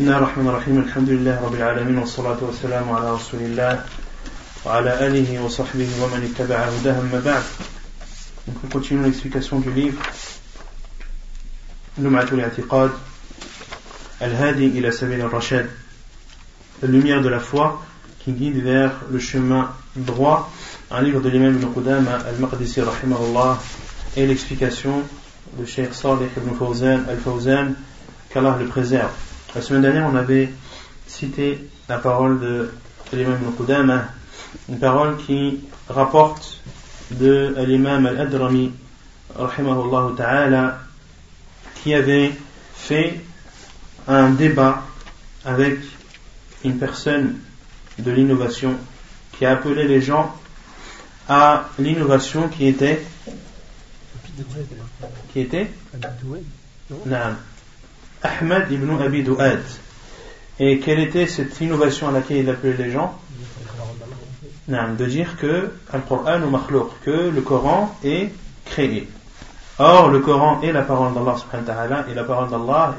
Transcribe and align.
بسم 0.00 0.08
الله 0.08 0.18
الرحمن 0.18 0.48
الرحيم 0.48 0.78
الحمد 0.78 1.08
لله 1.10 1.40
رب 1.44 1.54
العالمين 1.54 1.98
والصلاة 1.98 2.40
والسلام 2.40 2.92
على 2.92 3.12
رسول 3.14 3.40
الله 3.40 3.84
وعلى 4.64 5.06
آله 5.06 5.44
وصحبه 5.44 5.88
ومن 6.00 6.20
اتبع 6.24 6.56
هداه 6.56 7.00
ما 7.12 7.20
بعد 7.20 7.42
Donc 8.46 8.56
on 8.64 8.68
continue 8.78 9.04
l'explication 9.04 9.60
du 9.60 9.70
livre 9.70 10.00
لمعة 11.98 12.28
الاعتقاد 12.32 12.90
الهادي 14.22 14.66
إلى 14.66 14.90
سبيل 14.90 15.20
الرشاد 15.20 15.68
La 16.82 16.88
lumière 16.88 17.20
de 17.20 17.28
la 17.28 17.40
foi 17.40 17.82
qui 18.24 18.32
guide 18.32 18.62
vers 18.64 18.92
le 19.10 19.18
chemin 19.18 19.68
droit 19.96 20.50
un 20.90 21.02
livre 21.02 21.20
de 21.20 21.28
l'imam 21.28 21.56
Ibn 21.56 21.74
Qudama 21.74 22.16
al-Maqdisi 22.26 22.80
rahimahullah 22.80 23.58
et 24.16 24.26
l'explication 24.26 25.02
de 25.58 25.66
Cheikh 25.66 25.92
Salih 25.92 26.30
ibn 26.38 26.56
Fawzan 26.56 27.04
al-Fawzan 27.06 27.74
qu'Allah 28.30 28.56
le 28.58 28.64
préserve 28.64 29.29
La 29.54 29.62
semaine 29.62 29.82
dernière, 29.82 30.06
on 30.06 30.14
avait 30.14 30.48
cité 31.08 31.58
la 31.88 31.98
parole 31.98 32.38
de 32.38 32.70
l'imam 33.12 33.38
al-Qudama, 33.48 34.04
une 34.68 34.78
parole 34.78 35.16
qui 35.16 35.58
rapporte 35.88 36.60
de 37.10 37.56
l'imam 37.66 38.06
al-Adrami, 38.06 38.70
ta'ala, 40.16 40.78
qui 41.82 41.94
avait 41.94 42.32
fait 42.74 43.18
un 44.06 44.30
débat 44.30 44.84
avec 45.44 45.80
une 46.64 46.78
personne 46.78 47.38
de 47.98 48.10
l'innovation 48.12 48.76
qui 49.36 49.46
a 49.46 49.52
appelé 49.52 49.88
les 49.88 50.00
gens 50.00 50.32
à 51.28 51.68
l'innovation 51.78 52.48
qui 52.48 52.66
était 52.66 53.02
qui 55.32 55.40
était? 55.40 55.68
Ahmed 58.22 58.70
ibn 58.70 59.00
Abi 59.00 59.22
Douad. 59.22 59.62
Et 60.58 60.78
quelle 60.78 61.00
était 61.00 61.26
cette 61.26 61.58
innovation 61.60 62.08
à 62.08 62.12
laquelle 62.12 62.38
il 62.38 62.50
appelait 62.50 62.76
les 62.76 62.90
gens 62.90 63.18
De 64.68 65.04
dire 65.06 65.36
que 65.38 65.70
Al-Qur'an 65.92 66.42
ou 66.42 66.58
que 67.04 67.30
le 67.30 67.40
Coran 67.40 67.96
est 68.04 68.30
créé. 68.66 69.08
Or, 69.78 70.10
le 70.10 70.20
Coran 70.20 70.60
est 70.62 70.72
la 70.72 70.82
parole 70.82 71.14
d'Allah 71.14 72.04
et 72.10 72.14
la 72.14 72.24
parole 72.24 72.50
d'Allah 72.50 72.94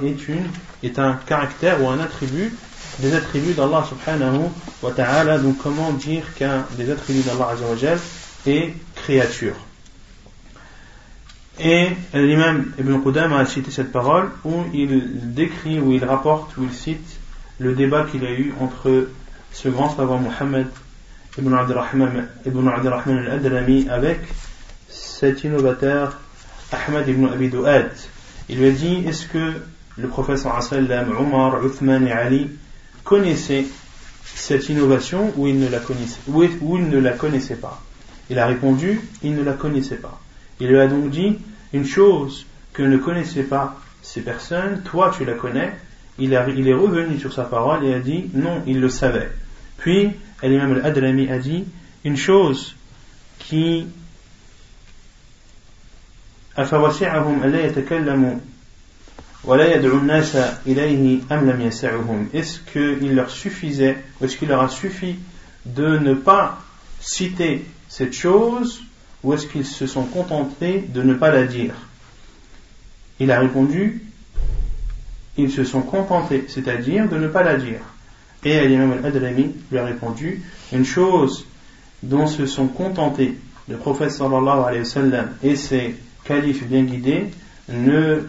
est 0.82 0.98
un 0.98 1.14
caractère 1.28 1.84
ou 1.84 1.90
un 1.90 2.00
attribut 2.00 2.52
des 2.98 3.14
attributs 3.14 3.54
d'Allah 3.54 3.86
subhanahu 3.88 4.50
wa 4.82 4.92
ta'ala. 4.92 5.38
Donc, 5.38 5.60
comment 5.60 5.92
dire 5.92 6.34
qu'un 6.34 6.66
des 6.78 6.90
attributs 6.90 7.22
d'Allah 7.22 7.56
est 8.48 8.74
créature? 8.96 9.56
Et 11.60 11.90
l'imam 12.14 12.72
Ibn 12.80 13.02
Qudam 13.02 13.34
a 13.34 13.46
cité 13.46 13.72
cette 13.72 13.92
parole 13.92 14.30
où 14.46 14.64
il 14.74 15.34
décrit, 15.34 15.80
où 15.80 15.92
il 15.92 16.04
rapporte, 16.04 16.56
où 16.58 16.64
il 16.64 16.74
cite 16.74 17.20
le 17.60 17.76
débat 17.76 18.06
qu'il 18.06 18.26
a 18.26 18.32
eu 18.32 18.54
entre 18.60 19.10
ce 19.52 19.70
grand 19.70 19.96
savant 19.96 20.20
Muhammad 20.20 20.68
Ibn 21.38 21.54
Abdurrahman, 21.54 22.28
Ibn 22.46 22.68
al-Adrami 22.68 23.88
avec 23.90 24.20
cet 24.90 25.44
innovateur 25.44 26.20
Ahmad 26.72 27.08
ibn 27.08 27.26
Abi 27.26 27.50
Du'ad. 27.50 27.92
Il 28.50 28.60
lui 28.60 28.68
a 28.68 28.72
dit 28.72 29.04
Est-ce 29.08 29.28
que 29.28 29.54
le 29.98 30.08
professeur 30.08 30.62
sallam, 30.64 31.16
Omar, 31.18 31.64
Uthman 31.66 32.08
et 32.08 32.12
Ali 32.12 32.50
connaissaient 33.04 33.66
cette 34.24 34.70
innovation 34.70 35.34
ou 35.36 35.48
ils 35.48 35.60
ne 35.60 35.70
la 35.70 35.80
connaissaient, 35.80 36.22
ou 36.28 36.44
ils 36.78 36.90
ne 36.90 37.00
la 37.00 37.12
connaissaient 37.12 37.56
pas? 37.56 37.82
Il 38.30 38.40
a 38.40 38.46
répondu 38.46 39.02
Il 39.24 39.36
ne 39.36 39.44
la 39.44 39.54
connaissait 39.54 39.98
pas. 39.98 40.21
Il 40.62 40.68
lui 40.68 40.80
a 40.80 40.86
donc 40.86 41.10
dit 41.10 41.40
une 41.74 41.86
chose 41.86 42.46
que 42.72 42.84
ne 42.84 42.98
connaissaient 42.98 43.42
pas 43.42 43.82
ces 44.04 44.22
personnes, 44.22 44.84
toi 44.84 45.12
tu 45.16 45.26
la 45.26 45.34
connais. 45.34 45.74
Il, 46.20 46.34
est 46.34 46.74
revenu 46.74 47.18
sur 47.20 47.34
sa 47.34 47.46
parole 47.46 47.84
et 47.84 47.96
a 47.96 48.00
dit 48.00 48.30
non, 48.36 48.62
il 48.68 48.80
le 48.80 48.88
savait. 48.88 49.32
Puis, 49.80 50.12
l'imam 50.44 50.74
al-Adrami 50.74 51.32
a 51.32 51.40
dit 51.40 51.66
une 52.06 52.16
chose 52.16 52.76
qui 53.40 53.88
est-ce 62.34 62.60
qu'il 62.72 63.16
leur 63.16 63.32
suffisait, 63.32 63.98
est-ce 64.22 64.38
qu'il 64.38 64.50
leur 64.50 64.62
a 64.62 64.70
suffi 64.70 65.16
de 65.66 65.98
ne 65.98 66.14
pas 66.14 66.60
citer 67.00 67.66
cette 67.90 68.14
chose 68.14 68.84
ou 69.24 69.34
est-ce 69.34 69.48
qu'ils 69.48 69.66
se 69.66 69.88
sont 69.88 70.06
contentés 70.06 70.84
de 70.88 71.02
ne 71.02 71.14
pas 71.14 71.32
la 71.32 71.46
dire? 71.46 71.74
Il 73.20 73.32
a 73.32 73.40
répondu 73.40 74.02
ils 75.38 75.52
se 75.52 75.64
sont 75.64 75.82
contentés, 75.82 76.46
c'est-à-dire 76.48 77.08
de 77.08 77.18
ne 77.18 77.28
pas 77.28 77.44
la 77.44 77.56
dire. 77.56 77.80
Et 78.44 78.68
l'imam 78.68 78.92
al-Adrami 78.92 79.56
lui 79.72 79.78
a 79.78 79.86
répondu 79.86 80.42
une 80.74 80.86
chose 80.86 81.46
dont 82.04 82.28
se 82.28 82.46
sont 82.46 82.68
contentés 82.68 83.38
le 83.70 83.78
prophète 83.78 84.12
sallallahu 84.12 84.64
alayhi 84.68 84.84
wa 84.96 85.26
et 85.44 85.56
ses 85.56 85.96
califes 86.26 86.68
bien 86.68 86.84
guidés, 86.84 87.28
ne 87.70 88.24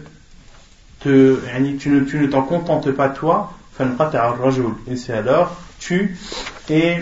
te, 0.99 1.39
tu 1.79 1.89
ne, 1.89 2.01
tu 2.01 2.19
ne 2.19 2.27
t'en 2.27 2.43
contentes 2.43 2.91
pas 2.91 3.09
toi, 3.09 3.53
et 4.87 4.95
c'est 4.95 5.13
alors 5.13 5.57
tu 5.79 6.15
et 6.69 6.97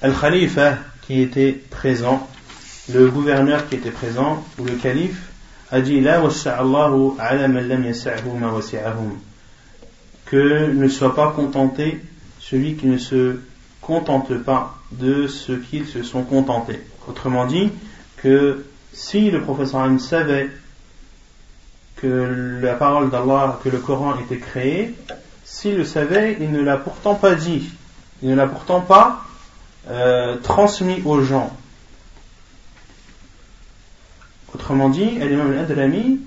al-Khalifa 0.00 0.78
qui 1.02 1.20
était 1.20 1.52
présent 1.52 2.26
le 2.92 3.08
gouverneur 3.08 3.68
qui 3.68 3.76
était 3.76 3.90
présent, 3.90 4.44
ou 4.58 4.64
le 4.64 4.74
calife, 4.74 5.30
a 5.70 5.80
dit 5.80 6.02
que 10.26 10.72
ne 10.72 10.88
soit 10.88 11.14
pas 11.14 11.32
contenté 11.32 12.00
celui 12.40 12.74
qui 12.74 12.86
ne 12.86 12.98
se 12.98 13.38
contente 13.80 14.34
pas 14.38 14.76
de 14.92 15.26
ce 15.26 15.52
qu'ils 15.52 15.86
se 15.86 16.02
sont 16.02 16.22
contentés. 16.22 16.80
Autrement 17.08 17.46
dit, 17.46 17.70
que 18.16 18.64
si 18.92 19.30
le 19.30 19.42
professeur 19.42 19.88
savait 20.00 20.50
que 21.96 22.60
la 22.62 22.74
parole 22.74 23.10
d'Allah, 23.10 23.60
que 23.62 23.68
le 23.68 23.78
Coran 23.78 24.14
était 24.18 24.38
créé, 24.38 24.94
s'il 25.44 25.76
le 25.76 25.84
savait, 25.84 26.38
il 26.40 26.50
ne 26.50 26.62
l'a 26.62 26.76
pourtant 26.76 27.14
pas 27.14 27.34
dit, 27.34 27.68
il 28.22 28.30
ne 28.30 28.34
l'a 28.34 28.46
pourtant 28.46 28.80
pas 28.80 29.24
euh, 29.90 30.36
transmis 30.42 31.02
aux 31.04 31.22
gens. 31.22 31.54
Autrement 34.64 34.88
dit, 34.88 35.04
l'imam 35.04 35.52
al-Adrami 35.52 36.20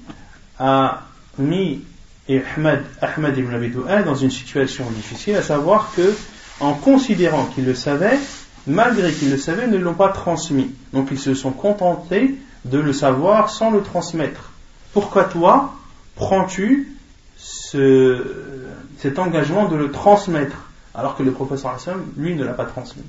a 0.59 1.01
mis 1.39 1.81
Ahmad, 2.29 2.83
Ahmad 3.01 3.35
ibn 3.35 3.51
Abi 3.51 3.73
dans 4.05 4.13
une 4.13 4.29
situation 4.29 4.87
difficile, 4.91 5.37
à 5.37 5.41
savoir 5.41 5.91
que, 5.95 6.13
en 6.59 6.75
considérant 6.75 7.45
qu'il 7.45 7.65
le 7.65 7.73
savait, 7.73 8.19
malgré 8.67 9.11
qu'il 9.11 9.31
le 9.31 9.39
savait, 9.39 9.65
ne 9.65 9.77
l'ont 9.77 9.95
pas 9.95 10.09
transmis. 10.09 10.69
Donc 10.93 11.07
ils 11.09 11.17
se 11.17 11.33
sont 11.33 11.49
contentés 11.49 12.35
de 12.63 12.77
le 12.77 12.93
savoir 12.93 13.49
sans 13.49 13.71
le 13.71 13.81
transmettre. 13.81 14.51
Pourquoi 14.93 15.23
toi 15.23 15.73
prends-tu 16.13 16.95
cet 17.37 19.17
engagement 19.17 19.67
de 19.67 19.77
le 19.77 19.89
transmettre 19.89 20.57
alors 20.93 21.17
que 21.17 21.23
le 21.23 21.31
professeur 21.31 21.71
Hassan, 21.71 22.05
lui, 22.15 22.35
ne 22.35 22.43
l'a 22.43 22.53
pas 22.53 22.65
transmis? 22.65 23.01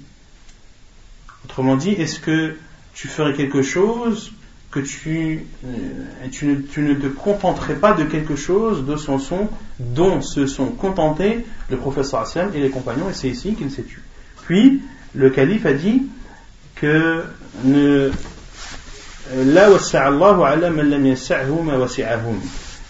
Autrement 1.45 1.77
dit, 1.77 1.91
est-ce 1.91 2.19
que 2.19 2.57
tu 2.95 3.09
ferais 3.09 3.35
quelque 3.35 3.61
chose 3.61 4.33
que 4.71 4.81
tu, 4.81 5.47
euh, 5.65 6.29
tu, 6.31 6.47
ne, 6.47 6.95
te 6.95 7.07
contenterais 7.07 7.77
pas 7.77 7.93
de 7.95 8.05
quelque 8.05 8.37
chose 8.37 8.85
de 8.85 8.97
son 8.97 9.19
son 9.19 9.49
dont 9.79 10.21
se 10.21 10.47
sont 10.47 10.67
contentés 10.67 11.47
le 11.71 11.77
professeur 11.79 12.21
Hassan 12.21 12.51
et 12.55 12.61
les 12.61 12.71
compagnons, 12.71 13.09
et 13.09 13.15
c'est 13.15 13.29
ici 13.29 13.55
qu'il 13.55 13.71
s'est 13.71 13.83
tué. 13.83 14.03
Puis, 14.45 14.83
le 15.15 15.31
calife 15.31 15.65
a 15.65 15.73
dit 15.73 16.03
que 16.75 17.25
ne, 17.65 18.11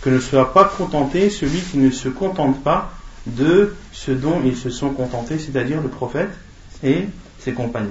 que 0.02 0.10
ne 0.10 0.20
soit 0.20 0.52
pas 0.52 0.64
contenté 0.64 1.30
celui 1.30 1.60
qui 1.60 1.78
ne 1.78 1.90
se 1.90 2.08
contente 2.08 2.62
pas 2.62 2.92
de 3.26 3.74
ce 3.92 4.10
dont 4.10 4.40
ils 4.44 4.56
se 4.56 4.70
sont 4.70 4.90
contentés, 4.90 5.38
c'est-à-dire 5.38 5.80
le 5.80 5.88
prophète 5.88 6.30
et 6.82 7.06
ses 7.38 7.52
compagnons. 7.52 7.90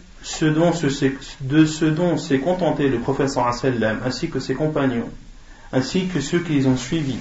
ce 0.23 0.45
dont 0.45 0.71
de 1.41 1.65
ce 1.65 1.85
dont 1.85 2.17
s'est 2.17 2.39
contenté 2.39 2.87
le 2.87 2.99
professeur 2.99 3.53
sallam 3.53 3.99
ainsi 4.05 4.29
que 4.29 4.39
ses 4.39 4.53
compagnons 4.53 5.09
ainsi 5.73 6.07
que 6.07 6.19
ceux 6.19 6.39
qui 6.39 6.53
les 6.53 6.67
ont 6.67 6.77
suivis, 6.77 7.19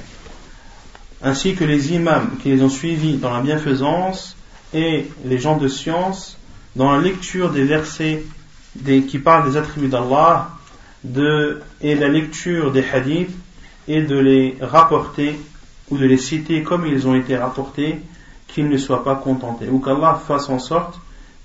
ainsi 1.23 1.55
que 1.55 1.65
les 1.65 1.93
imams 1.95 2.37
qui 2.43 2.51
les 2.51 2.63
ont 2.63 2.69
suivis 2.69 3.17
dans 3.17 3.33
la 3.33 3.41
bienfaisance 3.41 4.37
et 4.75 5.09
les 5.25 5.39
gens 5.39 5.57
de 5.57 5.69
science 5.69 6.37
dans 6.77 6.93
la 6.93 7.01
lecture 7.01 7.51
des 7.51 7.65
versets 7.65 8.25
qui 8.85 9.19
parlent 9.19 9.51
des 9.51 9.57
attributs 9.57 9.89
d'Allah 9.89 10.51
et 11.81 11.95
la 11.95 12.09
lecture 12.09 12.73
des 12.73 12.85
hadiths 12.85 13.35
et 13.89 14.03
de 14.03 14.17
les 14.17 14.57
rapporter 14.61 15.39
ou 15.91 15.99
de 15.99 16.07
les 16.07 16.19
citer 16.19 16.63
comme 16.63 16.87
ils 16.87 17.09
ont 17.09 17.17
été 17.17 17.37
rapportés, 17.37 17.99
qu'ils 18.47 18.69
ne 18.69 18.77
soient 18.77 19.03
pas 19.03 19.17
contentés, 19.17 19.69
ou 19.69 19.81
qu'Allah 19.81 20.21
fasse 20.27 20.49
en 20.49 20.61
sorte 20.61 21.01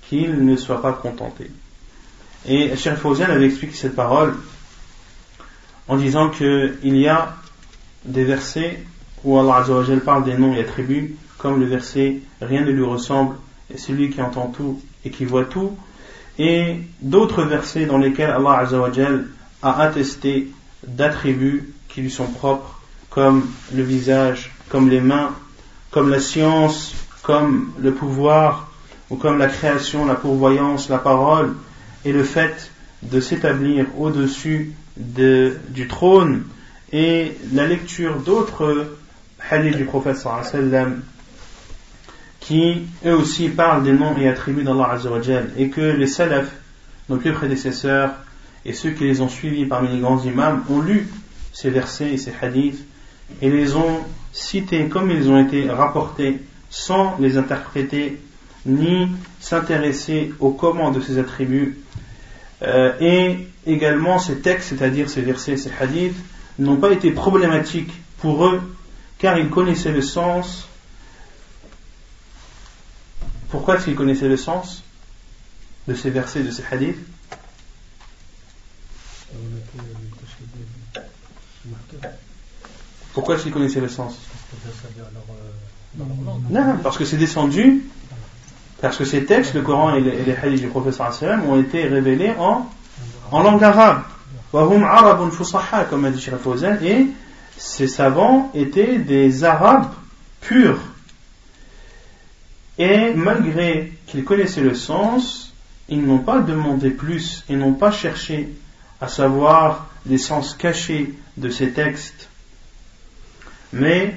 qu'ils 0.08 0.44
ne 0.44 0.56
soient 0.56 0.82
pas 0.82 0.92
contentés. 0.92 1.50
Et 2.46 2.76
Cheikh 2.76 2.96
Fawzan 2.96 3.24
avait 3.24 3.46
expliqué 3.46 3.74
cette 3.74 3.96
parole 3.96 4.34
en 5.88 5.96
disant 5.96 6.30
qu'il 6.30 6.96
y 6.96 7.08
a 7.08 7.34
des 8.04 8.24
versets 8.24 8.84
où 9.24 9.38
Allah 9.38 9.64
parle 10.04 10.24
des 10.24 10.36
noms 10.36 10.54
et 10.54 10.60
attributs, 10.60 11.16
comme 11.38 11.60
le 11.60 11.66
verset 11.66 12.20
Rien 12.40 12.62
ne 12.62 12.70
lui 12.70 12.84
ressemble, 12.84 13.36
et 13.72 13.78
celui 13.78 14.10
qui 14.10 14.22
entend 14.22 14.48
tout 14.48 14.80
et 15.04 15.10
qui 15.10 15.24
voit 15.24 15.44
tout, 15.44 15.76
et 16.38 16.76
d'autres 17.00 17.42
versets 17.42 17.86
dans 17.86 17.98
lesquels 17.98 18.30
Allah 18.30 18.68
a 19.62 19.80
attesté 19.80 20.48
d'attributs 20.86 21.72
qui 21.88 22.02
lui 22.02 22.10
sont 22.10 22.26
propres, 22.26 22.80
comme 23.10 23.48
le 23.74 23.82
visage, 23.82 24.52
comme 24.68 24.90
les 24.90 25.00
mains, 25.00 25.30
comme 25.90 26.10
la 26.10 26.20
science, 26.20 26.94
comme 27.22 27.72
le 27.80 27.92
pouvoir, 27.92 28.65
ou 29.10 29.16
comme 29.16 29.38
la 29.38 29.48
création, 29.48 30.04
la 30.04 30.14
pourvoyance, 30.14 30.88
la 30.88 30.98
parole, 30.98 31.54
et 32.04 32.12
le 32.12 32.24
fait 32.24 32.70
de 33.02 33.20
s'établir 33.20 33.86
au-dessus 33.98 34.72
du 34.96 35.88
trône, 35.88 36.44
et 36.92 37.36
la 37.52 37.66
lecture 37.66 38.16
d'autres 38.20 38.96
hadiths 39.50 39.76
du 39.76 39.84
prophète 39.84 40.16
sallam 40.16 41.02
qui 42.40 42.86
eux 43.04 43.14
aussi 43.14 43.48
parlent 43.48 43.82
des 43.82 43.92
noms 43.92 44.16
et 44.16 44.28
attributs 44.28 44.62
d'Allah 44.62 44.98
et 45.56 45.68
que 45.68 45.80
les 45.80 46.06
salafs, 46.06 46.52
nos 47.08 47.16
plus 47.16 47.32
prédécesseurs, 47.32 48.10
et 48.64 48.72
ceux 48.72 48.90
qui 48.90 49.04
les 49.04 49.20
ont 49.20 49.28
suivis 49.28 49.66
parmi 49.66 49.88
les 49.88 49.98
grands 49.98 50.22
imams 50.22 50.62
ont 50.70 50.80
lu 50.80 51.08
ces 51.52 51.70
versets 51.70 52.12
et 52.12 52.18
ces 52.18 52.32
hadiths 52.40 52.84
et 53.40 53.50
les 53.50 53.74
ont 53.74 54.00
cités 54.32 54.88
comme 54.88 55.10
ils 55.10 55.28
ont 55.28 55.38
été 55.38 55.68
rapportés 55.70 56.40
sans 56.70 57.16
les 57.18 57.38
interpréter 57.38 58.20
ni 58.66 59.08
s'intéresser 59.40 60.32
au 60.40 60.50
comment 60.50 60.90
de 60.90 61.00
ces 61.00 61.18
attributs 61.18 61.78
euh, 62.62 62.92
et 63.00 63.48
également 63.66 64.18
ces 64.18 64.40
textes, 64.40 64.70
c'est-à-dire 64.70 65.08
ces 65.08 65.22
versets, 65.22 65.56
ces 65.56 65.72
hadiths, 65.78 66.16
n'ont 66.58 66.76
pas 66.76 66.90
été 66.90 67.10
problématiques 67.10 67.92
pour 68.18 68.46
eux 68.46 68.60
car 69.18 69.38
ils 69.38 69.48
connaissaient 69.48 69.92
le 69.92 70.02
sens. 70.02 70.68
Pourquoi 73.50 73.76
est-ce 73.76 73.84
qu'ils 73.84 73.94
connaissaient 73.94 74.28
le 74.28 74.36
sens 74.36 74.82
de 75.88 75.94
ces 75.94 76.10
versets, 76.10 76.42
de 76.42 76.50
ces 76.50 76.64
hadiths? 76.70 76.98
Pourquoi 83.12 83.34
est-ce 83.34 83.44
qu'ils 83.44 83.52
connaissaient 83.52 83.80
le 83.80 83.88
sens? 83.88 84.18
Non, 86.50 86.76
parce 86.82 86.98
que 86.98 87.04
c'est 87.04 87.16
descendu, 87.16 87.84
parce 88.86 88.98
que 88.98 89.04
ces 89.04 89.24
textes, 89.24 89.54
le 89.54 89.62
Coran 89.62 89.96
et 89.96 90.00
les, 90.00 90.36
hadiths 90.40 90.60
du 90.60 90.68
professeur 90.68 91.12
ont 91.44 91.60
été 91.60 91.88
révélés 91.88 92.32
en, 92.38 92.70
langue 93.32 93.64
arabe. 93.64 94.02
Comme 94.52 96.04
a 96.04 96.10
dit 96.10 96.86
et 96.86 97.06
ces 97.56 97.88
savants 97.88 98.52
étaient 98.54 98.98
des 98.98 99.42
arabes 99.42 99.90
purs. 100.40 100.78
Et 102.78 103.12
malgré 103.12 103.92
qu'ils 104.06 104.22
connaissaient 104.22 104.60
le 104.60 104.76
sens, 104.76 105.52
ils 105.88 106.06
n'ont 106.06 106.20
pas 106.20 106.38
demandé 106.38 106.90
plus 106.90 107.44
et 107.48 107.56
n'ont 107.56 107.74
pas 107.74 107.90
cherché 107.90 108.50
à 109.00 109.08
savoir 109.08 109.88
les 110.06 110.18
sens 110.18 110.54
cachés 110.54 111.12
de 111.36 111.50
ces 111.50 111.72
textes, 111.72 112.28
mais 113.72 114.16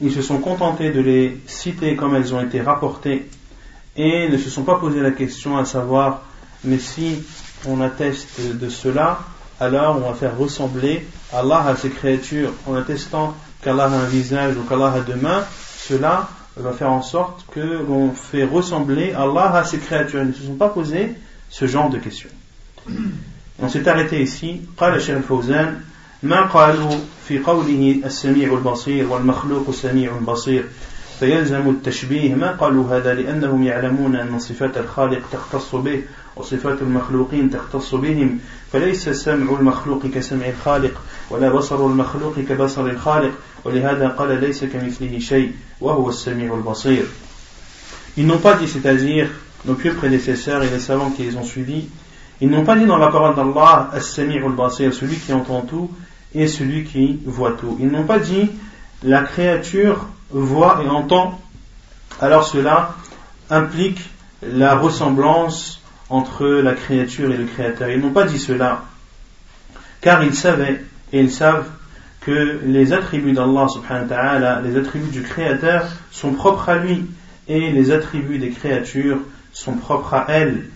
ils 0.00 0.12
se 0.12 0.22
sont 0.22 0.38
contentés 0.38 0.90
de 0.90 1.00
les 1.00 1.40
citer 1.46 1.96
comme 1.96 2.14
elles 2.14 2.34
ont 2.34 2.40
été 2.40 2.60
rapportées 2.60 3.28
et 3.96 4.28
ne 4.28 4.38
se 4.38 4.50
sont 4.50 4.62
pas 4.62 4.76
posé 4.76 5.00
la 5.00 5.10
question 5.10 5.56
à 5.56 5.64
savoir 5.64 6.22
mais 6.64 6.78
si 6.78 7.22
on 7.66 7.80
atteste 7.80 8.40
de 8.40 8.68
cela, 8.68 9.20
alors 9.58 9.96
on 9.96 10.08
va 10.08 10.14
faire 10.14 10.36
ressembler 10.36 11.06
Allah 11.32 11.64
à 11.66 11.76
ses 11.76 11.90
créatures 11.90 12.52
en 12.66 12.74
attestant 12.74 13.34
qu'Allah 13.62 13.84
a 13.84 13.88
un 13.88 14.06
visage 14.06 14.56
ou 14.56 14.62
qu'Allah 14.62 14.92
a 14.92 15.00
deux 15.00 15.16
mains, 15.16 15.44
cela 15.78 16.28
va 16.56 16.72
faire 16.72 16.90
en 16.90 17.02
sorte 17.02 17.46
que 17.50 17.60
l'on 17.60 18.12
fait 18.12 18.44
ressembler 18.44 19.12
Allah 19.12 19.54
à 19.54 19.64
ses 19.64 19.78
créatures. 19.78 20.22
Ils 20.22 20.28
ne 20.28 20.32
se 20.32 20.42
sont 20.42 20.54
pas 20.54 20.68
posé 20.68 21.14
ce 21.48 21.66
genre 21.66 21.90
de 21.90 21.98
questions. 21.98 22.30
On 23.58 23.68
s'est 23.68 23.86
arrêté 23.88 24.22
ici. 24.22 24.62
ما 26.22 26.46
قالوا 26.46 26.90
في 27.28 27.38
قوله 27.38 28.00
السميع 28.04 28.52
البصير 28.52 29.08
والمخلوق 29.08 29.70
سميع 29.70 30.12
بصير 30.12 30.64
فيلزم 31.20 31.68
التشبيه 31.68 32.34
ما 32.34 32.52
قالوا 32.52 32.96
هذا 32.96 33.14
لأنهم 33.14 33.62
يعلمون 33.62 34.16
أن 34.16 34.38
صفات 34.38 34.78
الخالق 34.78 35.22
تختص 35.32 35.74
به 35.74 36.02
وصفات 36.36 36.82
المخلوقين 36.82 37.50
تختص 37.50 37.94
بهم 37.94 38.38
فليس 38.72 39.08
سمع 39.08 39.58
المخلوق 39.60 40.06
كسمع 40.06 40.48
الخالق 40.48 41.00
ولا 41.30 41.48
بصر 41.48 41.86
المخلوق 41.86 42.34
كبصر 42.48 42.86
الخالق 42.86 43.32
ولهذا 43.64 44.08
قال 44.08 44.40
ليس 44.40 44.64
كمثله 44.64 45.18
شيء 45.18 45.52
وهو 45.80 46.08
السميع 46.08 46.54
البصير. 46.54 47.04
Ils 48.16 48.26
n'ont 48.26 48.38
pas 48.38 48.54
dit, 48.54 48.66
c'est-à-dire 48.66 49.28
nos 49.64 49.74
pieux 49.74 49.94
prédécesseurs 49.94 50.62
et 50.62 50.68
les 50.68 50.80
savants 50.80 51.10
qui 51.10 51.22
les 51.22 51.36
ont 51.36 51.44
suivis, 51.44 51.88
Ils 52.42 52.48
n'ont 52.48 52.64
pas 52.64 52.74
dit 52.74 52.86
dans 52.86 52.96
la 52.96 53.08
parole 53.08 53.34
d'Allah 53.34 53.90
As-Sami'ul 53.92 54.52
Basir, 54.52 54.94
celui 54.94 55.16
qui 55.16 55.32
entend 55.32 55.60
tout 55.60 55.90
et 56.34 56.46
celui 56.46 56.84
qui 56.84 57.20
voit 57.24 57.52
tout. 57.52 57.76
Ils 57.80 57.88
n'ont 57.88 58.04
pas 58.04 58.18
dit 58.18 58.50
la 59.02 59.22
créature 59.22 60.06
voit 60.30 60.82
et 60.84 60.88
entend. 60.88 61.40
Alors 62.20 62.46
cela 62.46 62.94
implique 63.48 64.00
la 64.42 64.76
ressemblance 64.76 65.82
entre 66.08 66.46
la 66.46 66.74
créature 66.74 67.32
et 67.32 67.36
le 67.36 67.46
créateur. 67.46 67.90
Ils 67.90 68.00
n'ont 68.00 68.12
pas 68.12 68.24
dit 68.24 68.38
cela 68.38 68.84
car 70.00 70.22
ils 70.24 70.34
savaient 70.34 70.82
et 71.12 71.20
ils 71.20 71.30
savent 71.30 71.68
que 72.20 72.60
les 72.64 72.92
attributs 72.92 73.32
d'Allah 73.32 73.66
subhanahu 73.68 74.08
wa 74.10 74.60
les 74.60 74.76
attributs 74.76 75.10
du 75.10 75.22
créateur 75.22 75.86
sont 76.10 76.32
propres 76.32 76.68
à 76.68 76.76
lui 76.76 77.06
et 77.48 77.70
les 77.70 77.90
attributs 77.90 78.38
des 78.38 78.50
créatures 78.50 79.18
sont 79.52 79.74
propres 79.74 80.14
à 80.14 80.26
elles. 80.28 80.68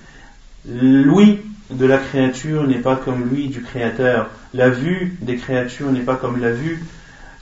Lui 0.67 1.40
de 1.70 1.86
la 1.86 1.98
créature 1.98 2.68
n'est 2.68 2.80
pas 2.80 2.96
comme 2.96 3.30
lui 3.30 3.48
du 3.48 3.62
créateur. 3.62 4.30
La 4.54 4.70
vue 4.70 5.18
des 5.22 5.38
créatures 5.38 5.92
n'est 5.92 6.01
pas 6.01 6.16
comme 6.16 6.39
la 6.39 6.51
vue 6.51 6.84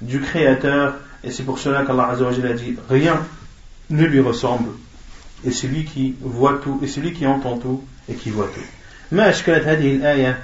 du 0.02 0.20
créateur. 0.20 0.96
Et 1.24 1.32
c'est 1.32 1.44
pour 1.44 1.60
cela 1.60 1.84
qu'Allah 1.84 2.10
a 2.10 2.54
dit 2.54 2.76
rien 2.90 3.20
ne 3.90 4.06
lui 4.06 4.20
ressemble. 4.20 4.70
Et 5.46 5.52
c'est 5.52 5.68
lui 5.68 5.86
qui 5.86 6.16
voit 6.22 6.60
tout, 6.64 6.80
et 6.84 6.88
c'est 6.88 7.02
lui 7.02 7.14
qui 7.14 7.26
entend 7.26 7.58
tout, 7.58 7.84
et 8.10 8.14
qui 8.14 8.30
voit 8.30 8.50
tout. 8.54 8.66
ما 9.12 9.30
أشكلت 9.30 9.68
هذه 9.68 9.96
الآية 9.96 10.40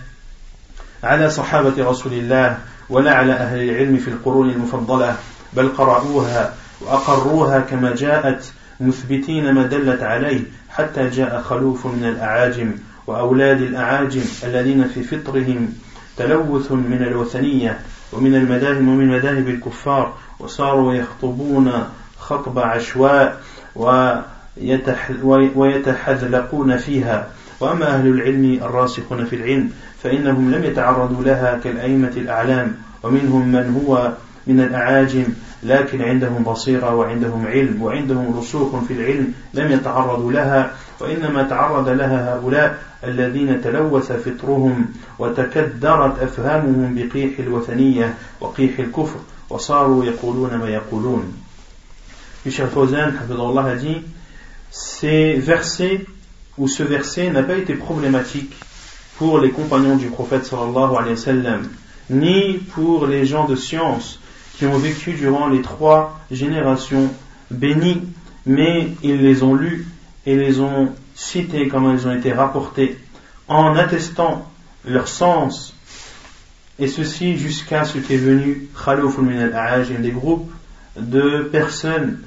على 1.04 1.30
صحابة 1.30 1.90
رسول 1.90 2.14
الله 2.14 2.58
ولا 2.90 3.14
على 3.14 3.34
أهل 3.34 3.70
العلم 3.70 3.98
في 3.98 4.08
القرون 4.08 4.50
المفضلة 4.50 5.16
بل 5.54 5.70
قرأوها 5.70 6.54
وأقروها 6.82 7.60
كما 7.60 7.96
جاءت 7.96 8.54
مثبتين 8.80 9.52
ما 9.54 9.64
دلت 9.64 10.04
عليه 10.04 10.42
حتى 10.70 11.10
جاء 11.10 11.42
خلوف 11.42 11.86
من 11.88 12.06
الأعاجم 12.06 12.76
وأولاد 13.09 13.61
الأعاجم 13.61 14.23
الذين 14.45 14.89
في 14.89 15.03
فطرهم 15.03 15.75
تلوث 16.17 16.73
من 16.73 17.03
الوثنية 17.03 17.79
ومن 18.13 18.35
المذاهب 18.35 18.77
ومن 18.77 19.09
مذاهب 19.09 19.49
الكفار 19.49 20.15
وصاروا 20.39 20.95
يخطبون 20.95 21.73
خطب 22.19 22.59
عشواء 22.59 23.41
ويتحذلقون 25.55 26.77
فيها. 26.77 27.29
وأما 27.61 27.87
أهل 27.87 28.07
العلم 28.07 28.59
الراسخون 28.63 29.25
في 29.25 29.37
العلم 29.37 29.71
فإنهم 30.03 30.51
لم 30.55 30.65
يتعرضوا 30.65 31.25
لها 31.25 31.61
كالأئمة 31.65 32.13
الأعلام 32.17 32.75
ومنهم 33.03 33.49
من 33.49 33.83
هو 33.87 34.13
من 34.49 34.61
الأعاجم 34.61 35.25
لكن 35.63 36.03
عندهم 36.03 36.43
بصيرة 36.43 36.95
وعندهم 36.95 37.47
علم 37.47 37.83
وعندهم 37.83 38.39
رسوخ 38.39 38.85
في 38.85 38.93
العلم 38.95 39.33
لم 39.55 39.73
يتعرضوا 39.73 40.33
لها 40.33 40.73
وإنما 41.01 41.43
تعرض 41.43 41.89
لها 41.89 42.35
هؤلاء 42.35 42.79
الذين 43.05 43.63
تلوث 43.63 44.13
فطرهم 44.13 44.87
وتكدرت 45.19 46.23
أفهامهم 46.23 46.95
بقيح 46.95 47.39
الوثنية 47.39 48.15
وقيح 48.41 48.79
الكفر 48.79 49.19
وصاروا 49.51 50.05
يقولون 50.05 50.55
ما 50.55 50.69
يقولون. 50.69 51.33
Michel 52.47 52.69
Fawzan, 52.69 53.13
a 53.19 53.75
dit 53.75 54.03
ces 54.71 55.35
versets 55.35 56.07
ou 56.57 56.69
ce 56.69 56.83
verset 56.83 57.31
n'a 57.31 57.43
pas 57.43 57.57
été 57.57 57.75
problématique 57.75 58.55
pour 59.19 59.39
les 59.41 59.51
compagnons 59.51 59.97
du 59.97 60.07
prophète 60.07 60.47
sallallahu 60.47 60.97
alayhi 60.97 61.11
wa 61.11 61.17
sallam 61.17 61.69
ni 62.11 62.55
pour 62.75 63.07
les 63.07 63.27
gens 63.27 63.45
de 63.45 63.57
science 63.57 64.19
qui 64.58 64.66
ont 64.66 64.78
vécu 64.78 65.14
durant 65.14 65.48
les 65.48 65.62
trois 65.62 66.20
générations 66.32 67.12
bénies, 67.52 68.02
mais 68.46 68.90
ils 69.04 69.22
les 69.22 69.44
ont 69.44 69.56
lus 69.56 69.88
et 70.26 70.36
les 70.36 70.60
ont 70.60 70.94
cités 71.16 71.68
comme 71.68 71.94
ils 71.94 72.08
ont 72.08 72.16
été 72.16 72.32
rapportés 72.34 72.98
en 73.48 73.76
attestant 73.76 74.50
leur 74.86 75.08
sens 75.08 75.76
et 76.80 76.88
ceci 76.88 77.38
jusqu'à 77.38 77.84
ce 77.84 78.00
qu'est 78.00 78.18
venu 78.18 78.68
Khalouf 78.84 79.18
min 79.20 79.40
al 79.40 80.02
des 80.02 80.12
groupes 80.12 80.52
de 80.98 81.50
personnes 81.52 82.20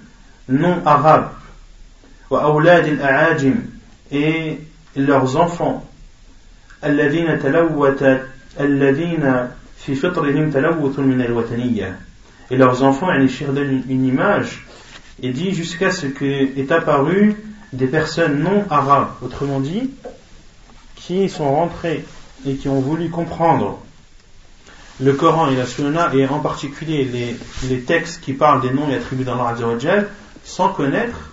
non 0.48 0.82
arabes 0.84 1.30
et 4.12 4.58
leurs 4.96 5.36
enfants 5.36 5.82
الذين 6.84 7.38
تلوت 7.38 8.02
الذين 8.60 9.48
في 9.78 9.94
فطرهم 9.94 10.50
تلوث 10.50 10.98
من 10.98 11.20
الوثنية 11.20 11.98
et 12.51 12.57
leurs 12.57 12.83
enfants 12.83 13.11
ils 13.13 13.47
donnent 13.47 13.83
une 13.89 14.05
image 14.05 14.67
et 15.23 15.31
dit 15.31 15.53
jusqu'à 15.53 15.91
ce 15.91 16.05
qu'est 16.05 16.71
apparu 16.71 17.35
des 17.73 17.87
personnes 17.87 18.43
non 18.43 18.65
arabes 18.69 19.09
autrement 19.23 19.59
dit 19.59 19.89
qui 20.95 21.29
sont 21.29 21.55
rentrés 21.55 22.05
et 22.45 22.55
qui 22.55 22.67
ont 22.67 22.81
voulu 22.81 23.09
comprendre 23.09 23.79
le 24.99 25.13
Coran 25.13 25.49
et 25.49 25.55
la 25.55 25.65
Sunna 25.65 26.13
et 26.13 26.27
en 26.27 26.39
particulier 26.39 27.05
les, 27.05 27.35
les 27.69 27.81
textes 27.81 28.21
qui 28.21 28.33
parlent 28.33 28.61
des 28.61 28.71
noms 28.71 28.89
et 28.89 28.95
attributs 28.95 29.23
d'Allah 29.23 29.55
sans 30.43 30.69
connaître 30.69 31.31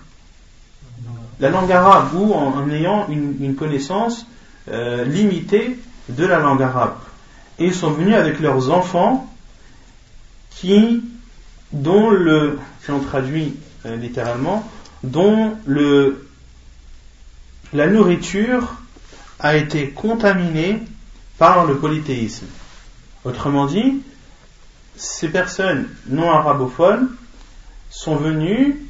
la 1.39 1.49
langue 1.49 1.71
arabe 1.71 2.13
ou 2.15 2.33
en, 2.33 2.69
ayant 2.69 3.07
une, 3.09 3.55
connaissance 3.55 4.25
euh, 4.69 5.05
limitée 5.05 5.77
de 6.09 6.25
la 6.25 6.39
langue 6.39 6.61
arabe. 6.61 6.95
Et 7.59 7.67
ils 7.67 7.73
sont 7.73 7.91
venus 7.91 8.15
avec 8.15 8.39
leurs 8.39 8.71
enfants 8.71 9.29
qui, 10.49 11.01
dont 11.71 12.09
le, 12.09 12.59
si 12.83 12.91
on 12.91 12.99
traduit 12.99 13.55
euh, 13.85 13.95
littéralement, 13.95 14.69
dont 15.03 15.57
le, 15.65 16.27
la 17.73 17.87
nourriture 17.87 18.75
a 19.39 19.55
été 19.55 19.89
contaminée 19.91 20.81
par 21.37 21.65
le 21.65 21.77
polythéisme. 21.77 22.47
Autrement 23.23 23.65
dit, 23.65 24.01
ces 24.95 25.29
personnes 25.29 25.87
non 26.07 26.29
arabophones 26.29 27.09
sont 27.89 28.15
venues 28.15 28.85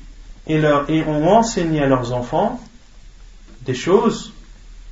et, 0.47 0.59
leur, 0.59 0.89
et 0.89 1.03
ont 1.03 1.27
enseigné 1.27 1.81
à 1.83 1.87
leurs 1.87 2.13
enfants 2.13 2.59
des 3.61 3.75
choses 3.75 4.33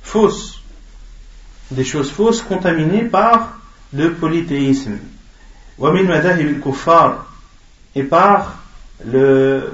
fausses, 0.02 0.62
des 1.70 1.84
choses 1.84 2.10
fausses 2.10 2.42
contaminées 2.42 3.04
par 3.04 3.58
le 3.92 4.14
polythéisme. 4.14 4.98
Et 7.94 8.02
par 8.02 8.58
le, 9.04 9.72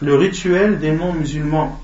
le 0.00 0.14
rituel 0.14 0.78
des 0.78 0.92
non-musulmans. 0.92 1.80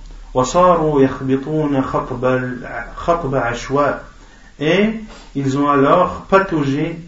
Et 4.60 4.90
ils 5.36 5.58
ont 5.58 5.68
alors 5.68 6.26
pataugé 6.28 6.98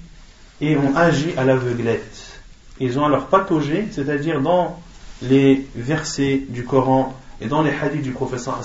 et 0.60 0.76
ont 0.76 0.96
agi 0.96 1.32
à 1.36 1.44
l'aveuglette. 1.44 2.40
Ils 2.78 2.98
ont 2.98 3.04
alors 3.04 3.26
pataugé, 3.26 3.88
c'est-à-dire 3.90 4.40
dans 4.40 4.80
les 5.22 5.66
versets 5.74 6.42
du 6.48 6.64
Coran 6.64 7.18
et 7.40 7.46
dans 7.46 7.62
les 7.62 7.72
hadiths 7.72 8.02
du 8.02 8.12
professeur 8.12 8.60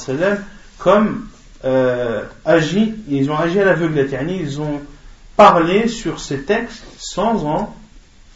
comme 0.77 1.27
euh, 1.63 2.23
agi, 2.43 2.95
ils 3.07 3.29
ont 3.29 3.37
agi 3.37 3.59
à 3.59 3.65
l'aveuglette, 3.65 4.15
ils 4.27 4.59
ont 4.59 4.81
parlé 5.37 5.87
sur 5.87 6.19
ces 6.19 6.41
textes 6.41 6.83
sans 6.97 7.45
en 7.45 7.75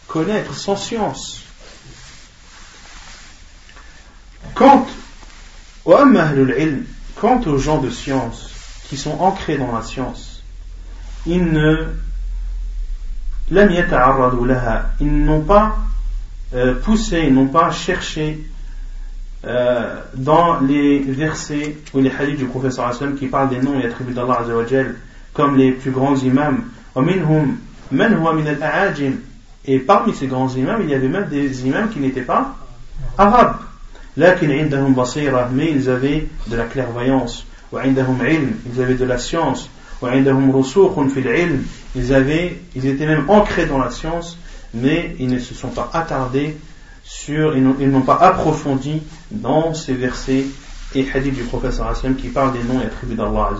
connaître, 0.07 0.53
sans 0.55 0.75
science. 0.75 1.41
Quant, 4.53 4.85
aux 5.85 7.57
gens 7.57 7.79
de 7.79 7.89
science 7.89 8.51
qui 8.89 8.97
sont 8.97 9.19
ancrés 9.19 9.57
dans 9.57 9.71
la 9.75 9.81
science, 9.81 10.43
ils 11.25 11.43
ne 11.43 11.87
ils 13.51 15.25
n'ont 15.25 15.41
pas 15.41 15.77
euh, 16.53 16.75
poussé, 16.75 17.25
ils 17.27 17.33
n'ont 17.33 17.47
pas 17.47 17.71
cherché 17.71 18.43
euh, 19.45 20.01
dans 20.15 20.59
les 20.61 20.99
versets 20.99 21.77
ou 21.93 21.99
les 21.99 22.11
hadiths 22.11 22.37
du 22.37 22.45
professeur 22.45 22.87
Hassan 22.87 23.15
qui 23.15 23.27
parlent 23.27 23.49
des 23.49 23.59
noms 23.59 23.79
et 23.79 23.85
attributs 23.85 24.13
d'Allah 24.13 24.43
comme 25.33 25.57
les 25.57 25.71
plus 25.71 25.91
grands 25.91 26.15
imams. 26.15 26.63
Et 29.67 29.79
parmi 29.79 30.13
ces 30.13 30.27
grands 30.27 30.49
imams, 30.49 30.81
il 30.83 30.89
y 30.89 30.93
avait 30.93 31.07
même 31.07 31.27
des 31.27 31.65
imams 31.65 31.89
qui 31.89 31.99
n'étaient 31.99 32.21
pas 32.21 32.55
arabes. 33.17 33.55
mais 34.17 35.71
ils 35.71 35.89
avaient 35.89 36.27
de 36.47 36.55
la 36.55 36.65
clairvoyance, 36.65 37.45
ils 37.73 38.81
avaient 38.81 38.93
de 38.93 39.05
la 39.05 39.17
science, 39.17 39.69
ils 40.03 42.13
avaient, 42.13 42.59
ils 42.75 42.85
étaient 42.85 43.07
même 43.07 43.29
ancrés 43.29 43.65
dans 43.65 43.79
la 43.79 43.91
science, 43.91 44.37
mais 44.73 45.15
ils 45.19 45.29
ne 45.29 45.39
se 45.39 45.53
sont 45.53 45.69
pas 45.69 45.89
attardés 45.93 46.57
sur, 47.03 47.55
ils 47.55 47.89
n'ont 47.89 48.01
pas 48.01 48.15
approfondi 48.15 49.01
dans 49.31 49.73
ces 49.73 49.93
versets 49.93 50.45
et 50.93 51.07
hadiths 51.13 51.35
du 51.35 51.43
Hassan 51.87 52.15
qui 52.15 52.29
parlent 52.29 52.53
des 52.53 52.63
noms 52.63 52.81
et 52.81 52.85
attributs 52.85 53.15
d'Allah 53.15 53.51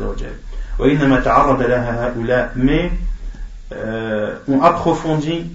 mais 2.56 2.92
euh, 3.74 4.36
ont 4.48 4.62
approfondi 4.62 5.46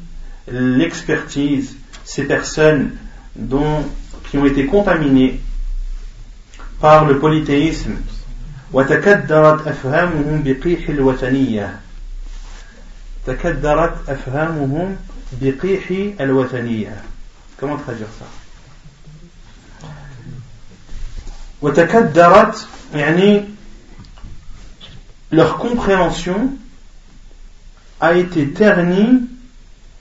l'expertise 0.49 1.75
ces 2.03 2.23
personnes 2.23 2.91
dont, 3.35 3.83
qui 4.29 4.37
ont 4.37 4.45
été 4.45 4.65
contaminées 4.65 5.39
par 6.79 7.05
le 7.05 7.19
polythéisme 7.19 7.95
وتكدرت 8.73 9.67
أفهامهم 9.67 10.43
بقيح 10.43 10.89
الوثنية 10.89 11.79
تكدرت 13.25 14.09
أفهامهم 14.09 14.95
بقيح 15.41 15.91
الوثنية 16.19 17.01
comment 17.57 17.77
traduire 17.77 18.11
ça 18.19 18.25
وتكدرت 21.61 22.67
يعني 22.93 23.43
leur 25.31 25.57
compréhension 25.57 26.51
a 28.01 28.13
été 28.13 28.51
ternie 28.51 29.21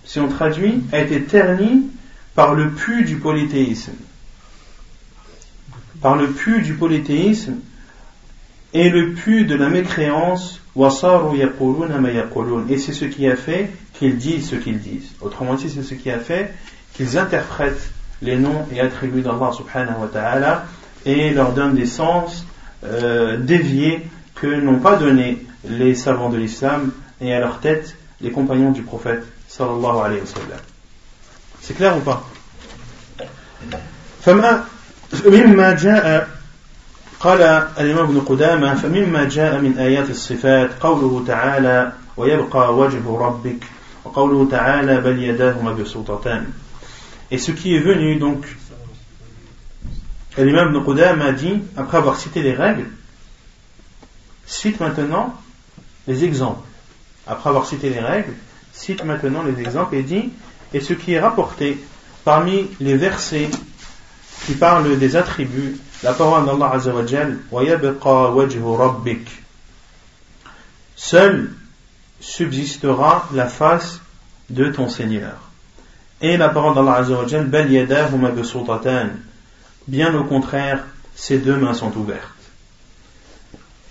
si 0.10 0.20
on 0.20 0.28
traduit 0.28 0.82
a 0.92 0.98
été 0.98 1.22
ternie 1.22 1.86
par 2.34 2.56
le 2.56 2.72
pu 2.72 3.04
du 3.04 3.18
polythéisme. 3.18 3.94
Par 6.01 6.16
le 6.16 6.32
pu 6.32 6.63
du 6.63 6.74
polythéisme 6.74 7.58
et 8.74 8.89
le 8.89 9.13
pu 9.13 9.46
de 9.46 9.54
la 9.54 9.70
mécréance 9.70 10.62
et 10.75 12.78
c'est 12.80 12.94
ce 12.94 13.06
qui 13.06 13.28
a 13.28 13.36
fait 13.36 13.70
qu'ils 13.94 14.18
disent 14.18 14.50
ce 14.50 14.56
qu'ils 14.56 14.80
disent. 14.80 15.12
Autrement 15.22 15.54
dit 15.54 15.70
c'est 15.70 15.84
ce 15.84 15.94
qui 15.94 16.10
a 16.10 16.18
fait 16.18 16.56
qu'ils 16.94 17.20
interprètent 17.20 17.92
les 18.24 18.38
noms 18.38 18.66
et 18.74 18.82
attributs 18.82 19.22
d'Allah 19.22 19.51
subhanahu 19.56 20.01
wa 20.01 20.08
ta'ala 20.08 20.66
et 21.06 21.30
leur 21.30 21.54
donnent 21.54 21.75
des 21.75 21.86
sens 21.86 22.48
euh, 22.84 23.38
déviés 23.38 24.08
que 24.34 24.48
n'ont 24.48 24.80
pas 24.80 24.96
donné 24.96 25.46
les 25.70 25.94
savants 25.94 26.30
de 26.30 26.38
l'islam 26.38 26.94
et 27.22 27.32
à 27.32 27.39
leur 27.39 27.60
tête 27.60 27.96
les 28.22 28.32
compagnons 28.32 28.72
du 28.72 28.82
prophète 28.82 29.24
sallallahu 29.49 29.99
alayhi 30.00 30.21
wa 30.21 30.26
sallam 30.26 30.61
c'est 31.61 31.75
clair 31.75 31.97
ou 31.97 32.00
pas 32.00 32.25
قال 37.25 37.40
الإمام 37.78 38.04
ابن 38.04 38.21
قدامة 38.21 38.75
فمما 38.75 39.25
جاء 39.25 39.61
من 39.61 39.78
آيات 39.78 40.11
الصفات 40.11 40.71
قوله 40.80 41.25
تعالى 41.26 41.92
ويبقى 42.16 42.75
وجه 42.76 43.00
ربك 43.09 43.64
وقوله 44.04 44.49
تعالى 44.50 45.00
بل 45.00 45.23
يداه 45.23 45.62
مبسوطتان 45.62 46.47
Et 47.30 47.38
ce 47.38 47.50
qui 47.50 47.75
est 47.75 47.80
venu 47.80 48.16
donc, 48.16 48.44
l'imam 50.37 50.75
Ibn 50.75 50.85
Qudama 50.85 51.33
dit, 51.33 51.62
après 51.76 51.97
avoir 51.97 52.16
cité 52.16 52.42
les 52.42 52.52
règles, 52.52 52.87
cite 54.47 54.78
maintenant 54.80 55.35
les 56.06 56.25
exemples. 56.25 56.66
Après 57.26 57.49
avoir 57.49 57.66
cité 57.66 57.88
les 57.88 58.00
règles, 58.00 58.35
cite 58.79 59.03
maintenant 59.03 59.43
les 59.43 59.59
exemples 59.62 59.95
et 59.95 60.03
dit, 60.03 60.29
et 60.74 60.79
ce 60.79 60.93
qui 60.93 61.13
est 61.13 61.19
rapporté 61.19 61.77
parmi 62.24 62.67
les 62.79 62.95
versets 62.95 63.50
qui 64.45 64.53
parlent 64.53 64.98
des 64.98 65.15
attributs 65.15 65.77
la 66.01 66.13
parole 66.13 66.45
d'Allah 66.45 66.71
Azzawajal, 66.75 67.39
Seul 70.95 71.51
subsistera 72.21 73.27
la 73.33 73.48
face 73.48 74.00
de 74.50 74.67
ton 74.69 74.88
Seigneur. 74.88 75.38
Et 76.21 76.38
la 76.38 76.50
parole 76.50 76.74
d'Allah 76.74 76.95
Azzawajal, 76.95 77.50
Bien 79.88 80.15
au 80.15 80.24
contraire, 80.24 80.86
ses 81.15 81.39
deux 81.39 81.57
mains 81.57 81.74
sont 81.74 81.95
ouvertes. 81.98 82.38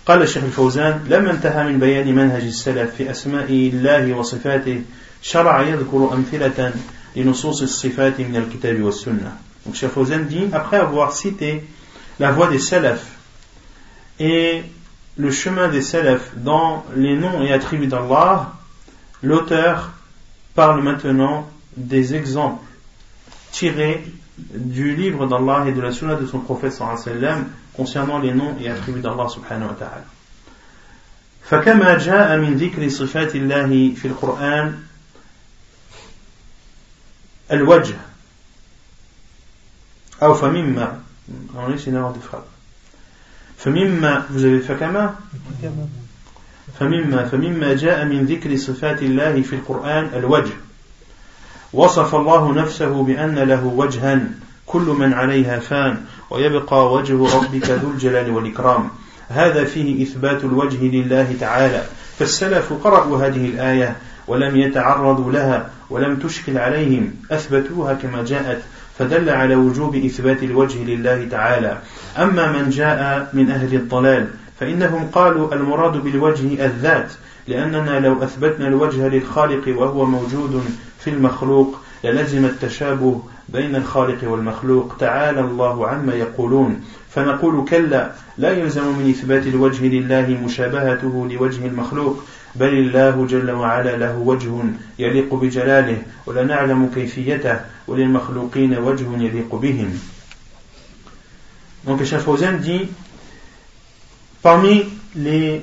قال 0.08 0.22
الشيخ 0.22 0.44
الفوزان 0.44 1.04
لما 1.08 1.30
انتهى 1.30 1.72
من 1.72 1.78
بيان 1.78 2.14
منهج 2.14 2.42
السلف 2.42 2.94
في 2.94 3.10
أسماء 3.10 3.50
الله 3.50 4.14
وصفاته 4.14 4.82
شرع 5.22 5.62
يذكر 5.62 6.10
أمثلة 6.12 6.72
لنصوص 7.16 7.62
الصفات 7.62 8.20
من 8.20 8.36
الكتاب 8.36 8.82
والسنة 8.82 9.32
Donc 9.64 9.76
Cheikh 9.76 9.92
Fawzan 9.92 10.26
dit, 10.28 10.46
après 10.52 10.76
avoir 10.76 11.12
cité 11.12 11.64
la 12.20 12.32
voie 12.32 12.48
des 12.48 12.58
salafs 12.58 13.16
et 14.20 14.62
le 15.16 15.30
chemin 15.30 15.68
des 15.68 15.80
salafs 15.80 16.32
dans 16.36 16.84
les 16.94 17.16
noms 17.16 17.42
et 17.42 17.50
attributs 17.50 17.86
d'Allah, 17.86 18.52
l'auteur 19.22 19.92
parle 20.54 20.82
maintenant 20.82 21.48
des 21.78 22.14
exemples 22.14 22.62
tirés 23.52 24.04
du 24.38 24.94
livre 24.94 25.26
d'Allah 25.26 25.64
et 25.66 25.72
de 25.72 25.80
la 25.80 25.92
sunna 25.92 26.16
de 26.16 26.26
son 26.26 26.40
prophète 26.40 26.72
sallam 26.72 27.46
concernant 27.79 28.19
les 28.19 28.33
noms 28.33 28.55
et 28.61 28.69
attributs 28.69 28.99
d'Allah 28.99 29.29
subhanahu 29.29 29.69
wa 29.69 29.77
ta'ala. 29.79 30.05
فكما 31.49 31.97
جاء 31.97 32.37
من 32.37 32.57
ذكر 32.57 32.89
صفات 32.89 33.35
الله 33.35 33.93
في 33.95 34.07
القرآن 34.07 34.83
الوجه 37.51 37.95
أو 40.21 40.33
فمما 40.33 41.01
فمما 43.57 44.21
فكما 44.67 45.15
فمما 46.79 47.25
فمما 47.25 47.73
جاء 47.73 48.05
من 48.05 48.25
ذكر 48.25 48.57
صفات 48.57 49.01
الله 49.01 49.41
في 49.41 49.53
القرآن 49.55 50.05
الوجه 50.13 50.53
وصف 51.73 52.15
الله 52.15 52.53
نفسه 52.53 53.03
بأن 53.03 53.39
له 53.39 53.65
وجها 53.65 54.21
كل 54.69 54.95
من 54.99 55.13
عليها 55.13 55.59
فان 55.59 55.97
ويبقى 56.29 56.93
وجه 56.93 57.35
ربك 57.35 57.69
ذو 57.69 57.89
الجلال 57.91 58.31
والإكرام. 58.31 58.89
هذا 59.29 59.63
فيه 59.63 60.03
إثبات 60.03 60.43
الوجه 60.43 60.83
لله 60.83 61.35
تعالى. 61.39 61.83
فالسلف 62.19 62.73
قرأوا 62.83 63.17
هذه 63.17 63.45
الآية 63.45 63.95
ولم 64.27 64.55
يتعرضوا 64.57 65.31
لها 65.31 65.69
ولم 65.89 66.15
تشكل 66.15 66.57
عليهم. 66.57 67.13
أثبتوها 67.31 67.93
كما 67.93 68.23
جاءت 68.23 68.61
فدل 68.99 69.29
على 69.29 69.55
وجوب 69.55 69.95
إثبات 69.95 70.43
الوجه 70.43 70.83
لله 70.83 71.27
تعالى. 71.31 71.77
أما 72.17 72.51
من 72.51 72.69
جاء 72.69 73.29
من 73.33 73.51
أهل 73.51 73.75
الضلال 73.75 74.27
فإنهم 74.59 75.07
قالوا 75.13 75.53
المراد 75.53 76.03
بالوجه 76.03 76.65
الذات 76.65 77.11
لأننا 77.47 77.99
لو 77.99 78.23
أثبتنا 78.23 78.67
الوجه 78.67 79.07
للخالق 79.07 79.79
وهو 79.79 80.05
موجود 80.05 80.63
في 80.99 81.09
المخلوق 81.09 81.79
للزم 82.03 82.45
التشابه 82.45 83.21
بين 83.49 83.75
الخالق 83.75 84.31
والمخلوق. 84.31 84.95
تعالى 84.99 85.39
الله 85.39 85.87
عما 85.87 86.13
يقولون. 86.13 86.81
فنقول 87.09 87.65
كلا 87.69 88.11
لا 88.37 88.51
يلزم 88.51 88.97
من 88.97 89.09
إثبات 89.09 89.47
الوجه 89.47 89.85
لله 89.85 90.37
مشابهته 90.45 91.27
لوجه 91.31 91.65
المخلوق 91.65 92.23
بل 92.55 92.73
الله 92.73 93.25
جل 93.25 93.51
وعلا 93.51 93.97
له 93.97 94.17
وجه 94.17 94.51
يليق 94.99 95.33
بجلاله 95.33 96.01
ولا 96.25 96.43
نعلم 96.43 96.89
كيفيته 96.95 97.59
وللمخلوقين 97.87 98.77
وجه 98.77 99.05
يليق 99.17 99.55
بهم. 99.55 99.99
Donc 101.87 102.03
Fawzan 102.03 102.57
dit 102.59 102.89
parmi 104.41 104.83
les 105.15 105.61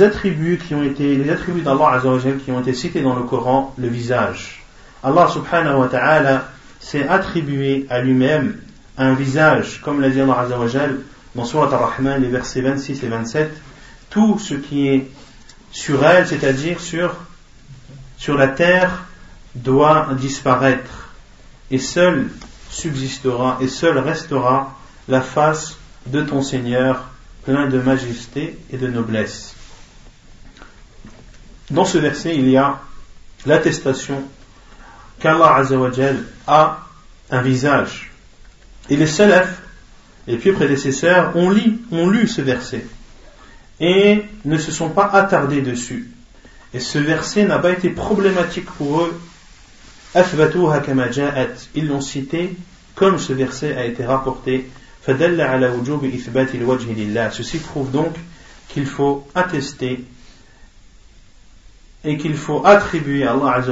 attributs 0.00 0.58
qui 0.58 0.74
ont 0.74 0.82
été 0.82 1.14
les 1.14 1.30
attributs 1.30 1.62
d'Allah 1.62 2.02
qui 2.44 2.50
ont 2.50 2.60
été 2.60 2.74
cités 2.74 3.00
dans 3.00 3.14
le 3.14 3.22
Coran 3.22 3.74
le 3.78 3.88
visage. 3.88 4.59
Allah 5.02 5.28
subhanahu 5.28 5.80
wa 5.80 5.88
ta'ala 5.88 6.48
s'est 6.78 7.08
attribué 7.08 7.86
à 7.88 8.00
lui-même 8.00 8.60
un 8.98 9.14
visage, 9.14 9.80
comme 9.82 10.00
l'a 10.00 10.10
dit 10.10 10.20
Allah 10.20 10.40
Azzawajal 10.40 10.98
dans 11.34 11.44
Surat 11.44 11.72
Ar-Rahman, 11.72 12.20
les 12.20 12.28
versets 12.28 12.60
26 12.60 13.02
et 13.02 13.08
27, 13.08 13.50
tout 14.10 14.38
ce 14.38 14.54
qui 14.54 14.88
est 14.88 15.10
sur 15.70 16.04
elle, 16.04 16.26
c'est-à-dire 16.26 16.80
sur, 16.80 17.14
sur 18.18 18.36
la 18.36 18.48
terre, 18.48 19.04
doit 19.54 20.08
disparaître, 20.18 21.10
et 21.70 21.78
seul 21.78 22.28
subsistera, 22.68 23.58
et 23.60 23.68
seul 23.68 23.98
restera 23.98 24.76
la 25.08 25.20
face 25.20 25.76
de 26.06 26.22
ton 26.22 26.42
Seigneur, 26.42 27.08
plein 27.44 27.68
de 27.68 27.78
majesté 27.78 28.58
et 28.72 28.76
de 28.76 28.88
noblesse. 28.88 29.54
Dans 31.70 31.84
ce 31.84 31.98
verset, 31.98 32.36
il 32.36 32.48
y 32.50 32.56
a 32.56 32.80
l'attestation 33.46 34.22
qu'Allah 35.20 35.56
Azzawajal 35.56 36.24
a 36.46 36.80
un 37.30 37.42
visage. 37.42 38.10
Et 38.88 38.96
les 38.96 39.06
salafs, 39.06 39.62
les 40.26 40.36
pieux 40.36 40.52
prédécesseurs, 40.52 41.36
ont 41.36 41.50
lu, 41.50 41.78
ont 41.92 42.08
lu 42.08 42.26
ce 42.26 42.40
verset 42.40 42.84
et 43.80 44.24
ne 44.44 44.58
se 44.58 44.72
sont 44.72 44.90
pas 44.90 45.06
attardés 45.06 45.62
dessus. 45.62 46.10
Et 46.74 46.80
ce 46.80 46.98
verset 46.98 47.44
n'a 47.44 47.58
pas 47.58 47.70
été 47.70 47.90
problématique 47.90 48.66
pour 48.66 49.02
eux. 49.02 49.20
Ils 51.74 51.86
l'ont 51.86 52.00
cité 52.00 52.56
comme 52.94 53.18
ce 53.18 53.32
verset 53.32 53.76
a 53.76 53.84
été 53.86 54.04
rapporté. 54.04 54.68
Ceci 57.32 57.58
prouve 57.58 57.90
donc 57.90 58.14
qu'il 58.68 58.86
faut 58.86 59.26
attester 59.34 60.04
et 62.04 62.16
qu'il 62.18 62.36
faut 62.36 62.64
attribuer 62.66 63.24
à 63.24 63.32
Allah 63.32 63.64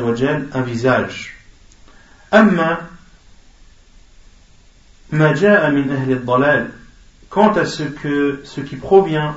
un 0.55 0.63
visage. 0.63 1.38
أما 2.34 2.78
ما 5.12 5.34
جاء 5.34 5.72
من 5.72 5.92
أهل 5.92 6.12
الضلال 6.12 6.70
quant 7.30 7.54
à 7.54 7.66
ce 7.66 7.84
que 7.84 8.42
ce 8.44 8.62
qui 8.62 8.76
provient 8.76 9.36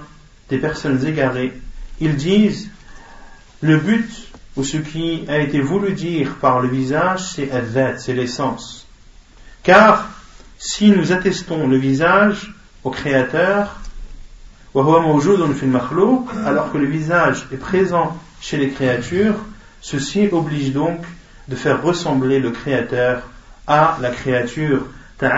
des 0.51 0.59
personnes 0.59 1.05
égarées 1.07 1.59
ils 2.01 2.17
disent 2.17 2.71
le 3.63 3.79
but 3.79 4.11
ou 4.57 4.65
ce 4.65 4.77
qui 4.77 5.25
a 5.29 5.39
été 5.39 5.61
voulu 5.61 5.93
dire 5.93 6.37
par 6.37 6.61
le 6.61 6.69
visage 6.69 7.33
c'est 7.33 7.51
al 7.51 7.99
c'est 7.99 8.13
l'essence 8.13 8.87
car 9.63 10.09
si 10.59 10.91
nous 10.91 11.13
attestons 11.13 11.67
le 11.67 11.77
visage 11.77 12.55
au 12.85 12.91
créateur 12.91 13.81
alors 14.75 16.73
que 16.73 16.79
le 16.79 16.87
visage 16.87 17.47
est 17.51 17.57
présent 17.57 18.17
chez 18.41 18.59
les 18.59 18.71
créatures 18.71 19.37
ceci 19.81 20.29
oblige 20.31 20.73
donc 20.73 21.01
de 21.52 21.56
faire 21.58 21.84
ressembler 21.84 22.40
le 22.40 22.52
créateur 22.52 23.24
à 23.68 23.98
la 24.02 24.10
créature. 24.10 24.86
Puis 25.20 25.30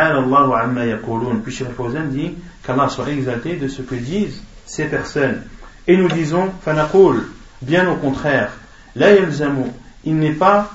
Cheikh 1.51 1.73
Fawzan 1.75 2.05
dit 2.09 2.35
qu'Allah 2.65 2.87
soit 2.87 3.09
exalté 3.09 3.55
de 3.57 3.67
ce 3.67 3.81
que 3.81 3.95
disent 3.95 4.41
ces 4.65 4.85
personnes. 4.85 5.41
Et 5.87 5.97
nous 5.97 6.07
disons, 6.07 6.51
fanaqul, 6.61 7.27
bien 7.61 7.89
au 7.89 7.95
contraire, 7.95 8.51
il 8.95 10.15
n'est 10.17 10.31
pas, 10.31 10.71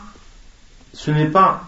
ce 0.92 1.11
n'est 1.11 1.27
pas 1.27 1.62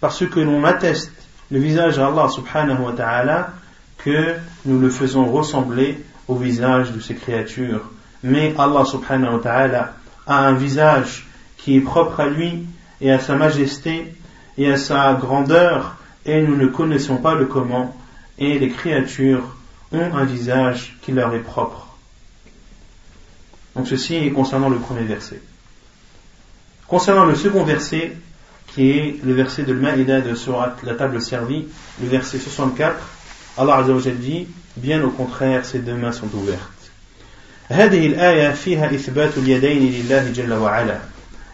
parce 0.00 0.24
que 0.26 0.40
l'on 0.40 0.64
atteste 0.64 1.12
le 1.50 1.58
visage 1.58 1.96
d'Allah 1.96 2.28
subhanahu 2.28 2.82
wa 2.82 2.92
ta'ala 2.92 3.50
que 3.98 4.34
nous 4.64 4.78
le 4.78 4.90
faisons 4.90 5.26
ressembler 5.26 6.02
au 6.28 6.36
visage 6.36 6.92
de 6.92 7.00
ces 7.00 7.14
créatures. 7.14 7.82
Mais 8.22 8.54
Allah 8.58 8.84
subhanahu 8.84 9.34
wa 9.34 9.40
ta'ala 9.40 9.94
a 10.26 10.46
un 10.46 10.52
visage 10.54 11.23
qui 11.63 11.77
est 11.77 11.81
propre 11.81 12.19
à 12.19 12.27
lui 12.27 12.65
et 13.01 13.11
à 13.11 13.19
sa 13.19 13.35
majesté 13.35 14.13
et 14.57 14.71
à 14.71 14.77
sa 14.77 15.13
grandeur, 15.13 15.97
et 16.25 16.41
nous 16.41 16.55
ne 16.55 16.67
connaissons 16.67 17.17
pas 17.17 17.35
le 17.35 17.45
comment, 17.45 17.95
et 18.37 18.59
les 18.59 18.69
créatures 18.69 19.55
ont 19.91 20.13
un 20.13 20.25
visage 20.25 20.97
qui 21.01 21.11
leur 21.11 21.33
est 21.33 21.39
propre. 21.39 21.87
Donc 23.75 23.87
ceci 23.87 24.15
est 24.15 24.31
concernant 24.31 24.69
le 24.69 24.77
premier 24.77 25.03
verset. 25.03 25.41
Concernant 26.87 27.25
le 27.25 27.35
second 27.35 27.63
verset, 27.63 28.17
qui 28.67 28.91
est 28.91 29.19
le 29.23 29.33
verset 29.33 29.63
de 29.63 29.73
l'Maïda 29.73 30.21
de 30.21 30.35
Surat, 30.35 30.75
la 30.83 30.95
table 30.95 31.21
servie, 31.21 31.67
le 32.01 32.07
verset 32.07 32.39
64, 32.39 32.95
Allah 33.57 33.77
Azza 33.77 34.11
dit, 34.11 34.47
bien 34.77 35.03
au 35.03 35.09
contraire, 35.09 35.65
ses 35.65 35.79
deux 35.79 35.95
mains 35.95 36.11
sont 36.11 36.33
ouvertes. 36.33 36.79
هذه 37.71 38.07
الآية 38.07 38.51
فيها 38.51 38.85
إثبات 38.95 39.37
اليدين 39.37 39.91
لله 39.91 40.31
جل 40.31 40.53
وعلا 40.53 40.99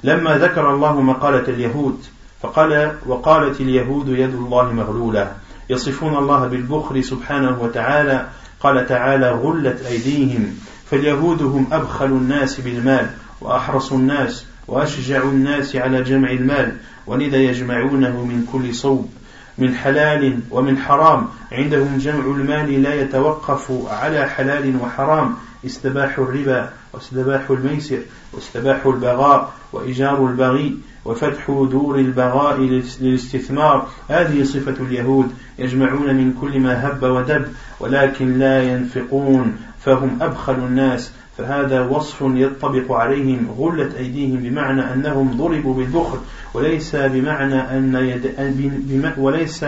لما 0.04 0.38
ذكر 0.38 0.74
الله 0.74 1.00
مقالة 1.00 1.48
اليهود 1.48 2.04
فقال 2.42 2.92
وقالت 3.06 3.60
اليهود 3.60 4.08
يد 4.08 4.34
الله 4.34 4.72
مغلولة 4.72 5.32
يصفون 5.70 6.16
الله 6.16 6.46
بالبخل 6.46 7.04
سبحانه 7.04 7.62
وتعالى 7.62 8.26
قال 8.60 8.86
تعالى 8.86 9.30
غلت 9.30 9.86
أيديهم 9.86 10.58
فاليهود 10.90 11.42
هم 11.42 11.66
أبخل 11.72 12.06
الناس 12.06 12.60
بالمال 12.60 13.10
وأحرص 13.40 13.92
الناس 13.92 14.44
وأشجع 14.68 15.22
الناس 15.22 15.76
على 15.76 16.02
جمع 16.02 16.30
المال 16.30 16.76
ولذا 17.06 17.36
يجمعونه 17.36 18.24
من 18.24 18.46
كل 18.52 18.74
صوب 18.74 19.10
من 19.58 19.74
حلال 19.74 20.40
ومن 20.50 20.78
حرام 20.78 21.28
عندهم 21.52 21.98
جمع 21.98 22.24
المال 22.24 22.82
لا 22.82 22.94
يتوقف 22.94 23.72
على 23.90 24.28
حلال 24.28 24.76
وحرام 24.82 25.34
استباح 25.66 26.18
الربا 26.18 26.70
واستباح 26.92 27.50
الميسر 27.50 27.98
واستباح 28.32 28.86
البغاء 28.86 29.52
وإيجار 29.72 30.26
البغي 30.26 30.76
وفتح 31.04 31.46
دور 31.46 31.98
البغاء 31.98 32.60
للاستثمار. 33.00 33.88
هذه 34.08 34.44
صفة 34.44 34.84
اليهود 34.84 35.30
يجمعون 35.58 36.14
من 36.14 36.32
كل 36.40 36.60
ما 36.60 36.88
هب 36.88 37.02
ودب 37.02 37.46
ولكن 37.80 38.38
لا 38.38 38.62
ينفقون 38.62 39.56
فهم 39.80 40.18
أبخل 40.20 40.54
الناس. 40.54 41.12
فهذا 41.38 41.80
وصف 41.80 42.16
يطبق 42.20 42.92
عليهم 42.92 43.50
غلت 43.58 43.94
أيديهم 43.94 44.36
بمعنى 44.36 44.94
أنهم 44.94 45.36
ضربوا 45.36 45.74
بالبخل 45.74 46.18
وليس 46.54 46.96
بمعنى 46.96 47.54
أن 47.54 47.94
يد 47.94 49.14
وليس 49.18 49.64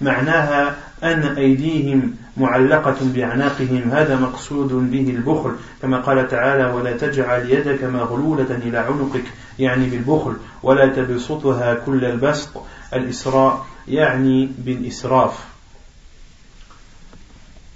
معناها 0.00 0.76
أن 1.02 1.22
أيديهم 1.22 2.14
معلقة 2.36 2.96
بأعناقهم 3.00 3.90
هذا 3.90 4.16
مقصود 4.16 4.90
به 4.90 5.10
البخل 5.10 5.52
كما 5.82 6.00
قال 6.00 6.28
تعالى 6.28 6.64
ولا 6.72 6.96
تجعل 6.96 7.50
يدك 7.50 7.84
مغلولة 7.84 8.50
إلى 8.50 8.78
عنقك 8.78 9.24
يعني 9.58 9.90
بالبخل 9.90 10.36
ولا 10.62 10.86
تبسطها 10.86 11.74
كل 11.74 12.04
البسط 12.04 12.50
الإسراء 12.94 13.66
يعني 13.88 14.48
بالإسراف 14.58 15.50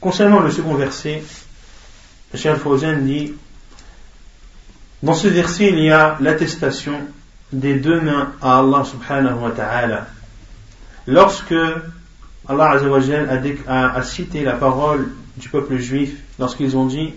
Concernant 0.00 0.40
le 0.40 0.50
second 0.50 0.74
verset, 0.74 1.22
Cheikh 2.34 2.56
Fawzan 2.56 3.06
dit 3.06 3.32
Dans 5.02 5.14
ce 5.14 5.28
verset, 5.28 5.68
il 5.68 5.80
y 5.80 5.90
a 5.90 6.16
l'attestation 6.20 7.06
des 7.52 7.74
deux 7.74 8.00
mains 8.00 8.32
à 8.40 8.58
Allah 8.58 8.84
subhanahu 8.84 9.38
wa 9.38 9.50
ta'ala. 9.50 10.06
Lorsque 11.06 11.54
Allah 12.48 12.76
a, 13.66 13.96
a, 13.96 14.02
cité 14.02 14.42
la 14.42 14.52
parole 14.52 15.12
du 15.36 15.48
peuple 15.48 15.78
juif, 15.78 16.14
lorsqu'ils 16.38 16.76
ont 16.76 16.86
dit, 16.86 17.12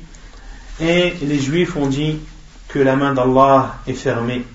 et 0.79 1.13
les 1.21 1.39
juifs 1.39 1.75
ont 1.75 1.87
dit 1.87 2.19
que 2.67 2.79
la 2.79 2.95
main 2.95 3.13
d'Allah 3.13 3.75
est 3.87 3.93
fermée. 3.93 4.45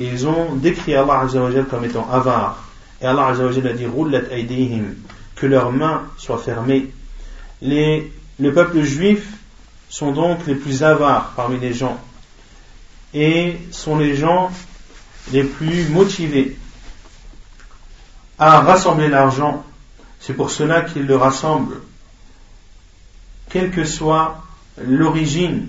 Et 0.00 0.06
ils 0.08 0.26
ont 0.26 0.54
décrit 0.54 0.94
Allah 0.94 1.26
comme 1.68 1.84
étant 1.84 2.08
avare. 2.10 2.62
Et 3.00 3.06
Allah 3.06 3.28
a 3.28 3.72
dit, 3.72 4.82
que 5.34 5.46
leurs 5.46 5.72
mains 5.72 6.02
soient 6.16 6.38
fermées. 6.38 6.90
Les, 7.60 8.10
le 8.38 8.52
peuple 8.52 8.82
juif 8.82 9.26
sont 9.88 10.12
donc 10.12 10.46
les 10.46 10.54
plus 10.54 10.82
avares 10.82 11.32
parmi 11.36 11.58
les 11.58 11.72
gens 11.72 11.98
et 13.14 13.56
sont 13.70 13.96
les 13.96 14.16
gens 14.16 14.50
les 15.32 15.44
plus 15.44 15.88
motivés 15.88 16.56
à 18.38 18.60
rassembler 18.60 19.08
l'argent. 19.08 19.64
C'est 20.26 20.34
pour 20.34 20.50
cela 20.50 20.80
qu'ils 20.80 21.06
le 21.06 21.14
rassemblent, 21.14 21.76
quelle 23.48 23.70
que 23.70 23.84
soit 23.84 24.42
l'origine, 24.84 25.68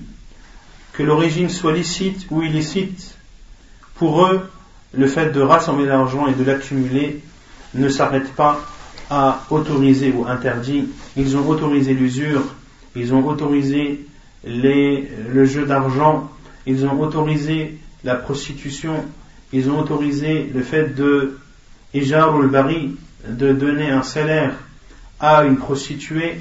que 0.93 1.03
l'origine 1.03 1.49
soit 1.49 1.73
licite 1.73 2.25
ou 2.31 2.41
illicite. 2.41 3.15
Pour 3.93 4.25
eux, 4.25 4.49
le 4.95 5.05
fait 5.05 5.29
de 5.29 5.41
rassembler 5.41 5.85
l'argent 5.85 6.25
et 6.25 6.33
de 6.33 6.43
l'accumuler 6.43 7.21
ne 7.75 7.87
s'arrête 7.87 8.33
pas 8.33 8.59
à 9.11 9.43
autoriser 9.51 10.11
ou 10.11 10.25
interdire. 10.25 10.85
Ils 11.15 11.37
ont 11.37 11.47
autorisé 11.47 11.93
l'usure, 11.93 12.41
ils 12.95 13.13
ont 13.13 13.27
autorisé 13.27 14.07
le 14.43 15.45
jeu 15.45 15.67
d'argent, 15.67 16.31
ils 16.65 16.83
ont 16.83 16.99
autorisé 16.99 17.77
la 18.03 18.15
prostitution, 18.15 19.05
ils 19.53 19.69
ont 19.69 19.77
autorisé 19.77 20.49
le 20.51 20.63
fait 20.63 20.95
de 20.95 21.37
de 23.29 23.53
donner 23.53 23.89
un 23.89 24.03
salaire 24.03 24.53
à 25.19 25.43
une 25.43 25.57
prostituée. 25.57 26.39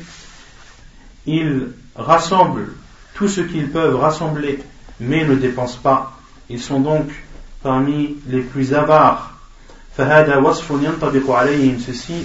Ils 1.26 1.68
rassemblent 1.94 2.68
tout 3.14 3.28
ce 3.28 3.40
qu'ils 3.40 3.70
peuvent 3.70 3.96
rassembler, 3.96 4.58
mais 5.00 5.24
ne 5.24 5.34
dépensent 5.34 5.78
pas. 5.82 6.12
Ils 6.48 6.60
sont 6.60 6.80
donc 6.80 7.08
parmi 7.62 8.16
les 8.28 8.42
plus 8.42 8.74
avares. 8.74 9.32
ceci 9.96 10.12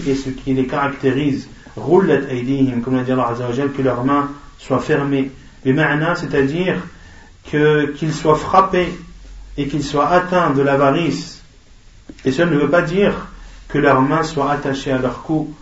est 0.08 0.16
ce 0.16 0.30
qui 0.30 0.54
les 0.54 0.68
caractérise. 0.68 1.48
comme 1.76 2.08
l'a 2.08 3.04
dit 3.04 3.12
Allah 3.12 3.36
que 3.76 3.82
leurs 3.82 4.04
mains 4.04 4.30
soient 4.60 4.80
fermées 4.80 5.32
c'est-à-dire 5.64 6.76
qu'ils 7.46 8.14
soient 8.14 8.36
frappés 8.36 8.94
et 9.58 9.68
qu'ils 9.68 9.84
soient 9.84 10.10
atteints 10.10 10.52
de 10.52 10.62
l'avarice. 10.62 11.42
Et 12.26 12.32
cela 12.32 12.52
ne 12.52 12.58
veut 12.58 12.70
pas 12.70 12.82
dire 12.82 13.14
que 13.72 13.78
leurs 13.78 14.02
mains 14.02 14.24
soient 14.24 14.52
attachées 14.52 14.92
à 14.92 14.98
leur 14.98 15.24
cou, 15.24 15.54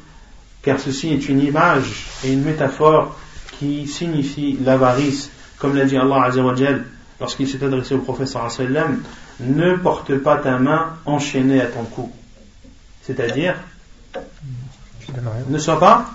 car 0.62 0.80
ceci 0.80 1.14
est 1.14 1.30
une 1.30 1.42
image 1.42 2.08
et 2.24 2.34
une 2.34 2.44
métaphore 2.44 3.16
qui 3.60 3.88
signifie 3.88 4.58
l'avarice. 4.64 5.30
Comme 5.58 5.76
l'a 5.76 5.86
dit 5.86 5.98
Allah 5.98 6.24
Azzawajal 6.24 6.86
lorsqu'il 7.20 7.48
s'est 7.48 7.64
adressé 7.64 7.94
au 7.96 8.00
prophète 8.00 8.28
sallam, 8.28 9.02
ne 9.40 9.76
porte 9.76 10.18
pas 10.18 10.38
ta 10.38 10.58
main 10.58 10.94
enchaînée 11.06 11.62
à 11.62 11.68
ton 11.68 11.84
cou. 11.84 12.12
C'est-à-dire, 13.04 13.56
ne 15.48 15.58
sois 15.58 15.80
pas 15.80 16.06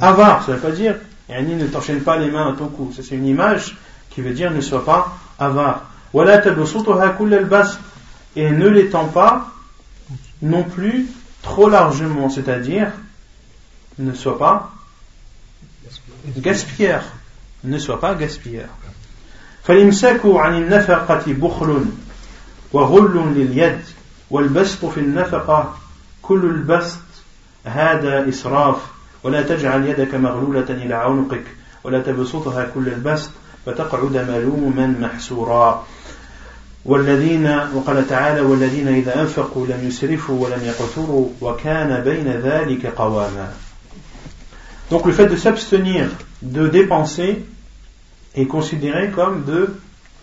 avare, 0.00 0.44
ça 0.44 0.52
ne 0.52 0.56
veut 0.56 0.62
pas 0.62 0.72
dire 0.72 0.96
Yani 1.28 1.54
ne 1.54 1.66
t'enchaîne 1.66 2.00
pas 2.00 2.16
les 2.16 2.30
mains 2.30 2.52
à 2.52 2.56
ton 2.56 2.66
cou. 2.66 2.92
C'est 2.94 3.14
une 3.14 3.26
image 3.26 3.76
qui 4.10 4.20
veut 4.20 4.32
dire 4.32 4.50
ne 4.50 4.60
sois 4.60 4.84
pas 4.84 5.16
avare. 5.38 5.84
Et 8.36 8.50
ne 8.50 8.68
l'étend 8.68 9.04
pas 9.06 9.48
non 10.42 10.64
plus 10.64 11.06
trop 11.41 11.69
largement, 11.69 12.29
c'est-à-dire 12.29 12.91
ne 13.99 14.13
sois 14.13 14.37
pas 14.37 14.71
gaspilleur. 16.37 17.03
Ne 17.63 17.77
sois 17.77 17.99
pas 17.99 18.15
gaspilleur. 18.15 18.69
فالإمساك 19.63 20.21
عن 20.25 20.57
النفقة 20.61 21.23
بخل 21.27 21.85
وغل 22.73 23.33
لليد 23.35 23.79
والبسط 24.29 24.85
في 24.85 24.99
النفقة 24.99 25.77
كل 26.21 26.45
البسط 26.45 26.99
هذا 27.65 28.29
إسراف 28.29 28.77
ولا 29.23 29.41
تجعل 29.41 29.85
يدك 29.85 30.15
مغلولة 30.15 30.69
إلى 30.69 30.93
عنقك 30.93 31.43
ولا 31.83 32.01
تبسطها 32.01 32.65
كل 32.75 32.87
البسط 32.87 33.29
فتقعد 33.65 34.17
ملوما 34.17 34.87
محسورا 34.87 35.85
والذين 36.85 37.59
وقال 37.73 38.07
تعالى 38.07 38.41
والذين 38.41 38.87
إذا 38.87 39.21
أنفقوا 39.21 39.67
لم 39.67 39.87
يسرفوا 39.87 40.45
ولم 40.45 40.61
يقتروا 40.65 41.29
وكان 41.41 42.03
بين 42.03 42.27
ذلك 42.27 42.85
قواما 42.85 43.49
Donc 44.91 45.05
le 45.07 45.13
fait 45.13 45.25
de 45.25 45.35
s'abstenir 45.35 46.09
de 46.43 46.67
dépenser 46.67 47.43
est 48.35 48.45
considéré 48.45 49.09
comme 49.09 49.43
de, 49.45 49.73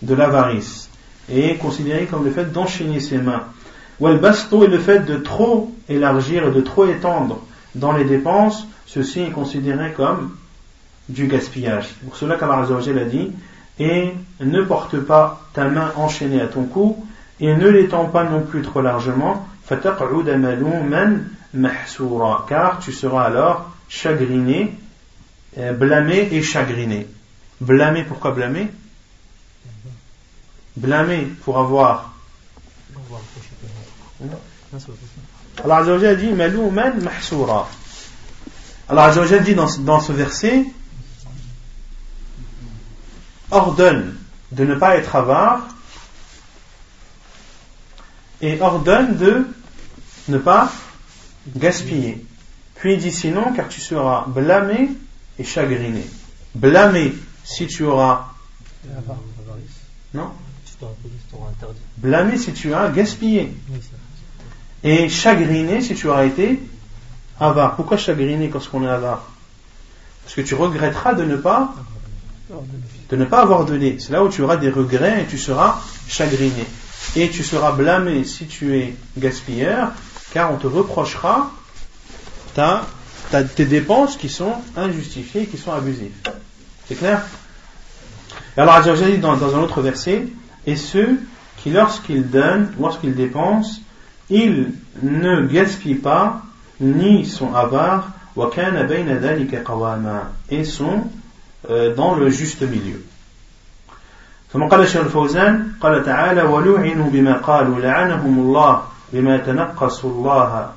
de 0.02 0.14
l'avarice 0.14 0.88
et 1.28 1.56
considéré 1.56 2.06
comme 2.06 2.24
le 2.24 2.30
fait 2.30 2.52
d'enchaîner 2.52 3.00
ses 3.00 3.18
mains. 3.18 3.42
Ou 3.98 4.06
le 4.06 4.18
basto 4.18 4.62
est 4.62 4.68
le 4.68 4.78
fait 4.78 5.00
de 5.00 5.16
trop 5.16 5.72
élargir 5.88 6.46
et 6.46 6.52
de 6.52 6.60
trop 6.60 6.86
étendre 6.86 7.40
dans 7.74 7.92
les 7.92 8.04
dépenses 8.04 8.66
ceci 8.86 9.20
est 9.20 9.30
considéré 9.30 9.92
comme 9.92 10.36
du 11.08 11.26
gaspillage. 11.26 11.88
Pour 12.04 12.16
cela 12.16 12.36
qu'Allah 12.36 12.66
a 12.68 13.04
dit 13.04 13.30
et 13.78 14.12
ne 14.39 14.61
porte 14.61 14.99
pas 14.99 15.41
ta 15.53 15.65
main 15.65 15.91
enchaînée 15.95 16.41
à 16.41 16.47
ton 16.47 16.63
cou 16.63 17.05
et 17.39 17.55
ne 17.55 17.67
l'étends 17.67 18.05
pas 18.05 18.23
non 18.23 18.41
plus 18.41 18.61
trop 18.61 18.81
largement. 18.81 19.47
car 22.47 22.79
tu 22.79 22.91
seras 22.91 23.23
alors 23.23 23.71
chagriné 23.89 24.77
euh, 25.57 25.73
blâmé 25.73 26.29
et 26.31 26.41
chagriné. 26.41 27.07
Blâmé 27.59 28.03
pourquoi 28.03 28.31
blâmé? 28.31 28.69
Blâmé 30.75 31.27
pour 31.43 31.57
avoir 31.57 32.13
Allah 35.63 35.77
a 35.77 36.15
dit 36.15 36.31
mahsoura 36.31 37.67
alors 38.89 39.03
Azzawajal 39.05 39.43
dit 39.43 39.55
dans 39.55 39.99
ce 39.99 40.11
verset 40.11 40.63
ordonne 43.51 44.15
de 44.51 44.65
ne 44.65 44.75
pas 44.75 44.97
être 44.97 45.15
avare 45.15 45.61
et 48.41 48.59
ordonne 48.61 49.17
de 49.17 49.47
ne 50.27 50.37
pas 50.37 50.71
gaspiller. 51.55 52.25
Puis 52.75 52.93
il 52.93 52.99
dit 52.99 53.11
sinon 53.11 53.53
car 53.53 53.67
tu 53.67 53.81
seras 53.81 54.25
blâmé 54.27 54.89
et 55.39 55.43
chagriné. 55.43 56.05
Blâmé 56.55 57.13
si 57.43 57.67
tu 57.67 57.83
auras 57.83 58.33
non 60.13 60.31
blâmé 61.97 62.37
si 62.37 62.53
tu 62.53 62.73
as 62.73 62.89
gaspillé 62.89 63.51
et 64.83 65.09
chagriné 65.09 65.81
si 65.81 65.95
tu 65.95 66.07
auras 66.07 66.25
été 66.25 66.61
avare. 67.39 67.75
Pourquoi 67.75 67.97
chagriner 67.97 68.47
lorsqu'on 68.49 68.83
est 68.83 68.89
avare? 68.89 69.27
Parce 70.23 70.35
que 70.35 70.41
tu 70.41 70.55
regretteras 70.55 71.13
de 71.13 71.23
ne 71.23 71.35
pas 71.35 71.73
de 73.09 73.15
ne 73.15 73.25
pas 73.25 73.41
avoir 73.41 73.65
donné. 73.65 73.97
C'est 73.99 74.11
là 74.11 74.23
où 74.23 74.29
tu 74.29 74.41
auras 74.41 74.57
des 74.57 74.69
regrets 74.69 75.23
et 75.23 75.25
tu 75.25 75.37
seras 75.37 75.81
chagriné. 76.07 76.65
Et 77.15 77.29
tu 77.29 77.43
seras 77.43 77.71
blâmé 77.71 78.23
si 78.23 78.45
tu 78.45 78.77
es 78.77 78.95
gaspilleur, 79.17 79.91
car 80.33 80.53
on 80.53 80.57
te 80.57 80.67
reprochera 80.67 81.51
ta, 82.53 82.83
tes 83.55 83.65
dépenses 83.65 84.17
qui 84.17 84.29
sont 84.29 84.53
injustifiées, 84.75 85.45
qui 85.45 85.57
sont 85.57 85.71
abusives. 85.71 86.15
C'est 86.87 86.95
clair? 86.95 87.25
Et 88.57 88.61
Allah 88.61 88.81
dit 88.81 89.17
dans, 89.19 89.37
dans 89.37 89.55
un 89.55 89.59
autre 89.59 89.81
verset, 89.81 90.27
et 90.65 90.75
ceux 90.75 91.19
qui 91.57 91.69
lorsqu'ils 91.69 92.29
donnent, 92.29 92.73
lorsqu'ils 92.79 93.15
dépensent, 93.15 93.81
ils 94.29 94.71
ne 95.01 95.45
gaspillent 95.45 95.95
pas, 95.95 96.41
ni 96.79 97.25
sont 97.25 97.53
avares, 97.53 98.09
et 100.49 100.63
sont 100.63 101.03
dans 101.96 102.14
le 102.14 102.30
juste 102.30 102.62
milieu. 102.62 103.00
ثم 104.52 104.68
قال 104.68 104.80
الشيخ 104.80 105.00
الفوزان 105.00 105.72
قال 105.80 106.04
تعالى 106.04 106.42
ولعنوا 106.42 107.10
بما 107.10 107.32
قالوا 107.32 107.80
لعنهم 107.80 108.38
الله 108.38 108.82
بما 109.12 109.36
تنقصوا 109.36 110.10
الله 110.10 110.72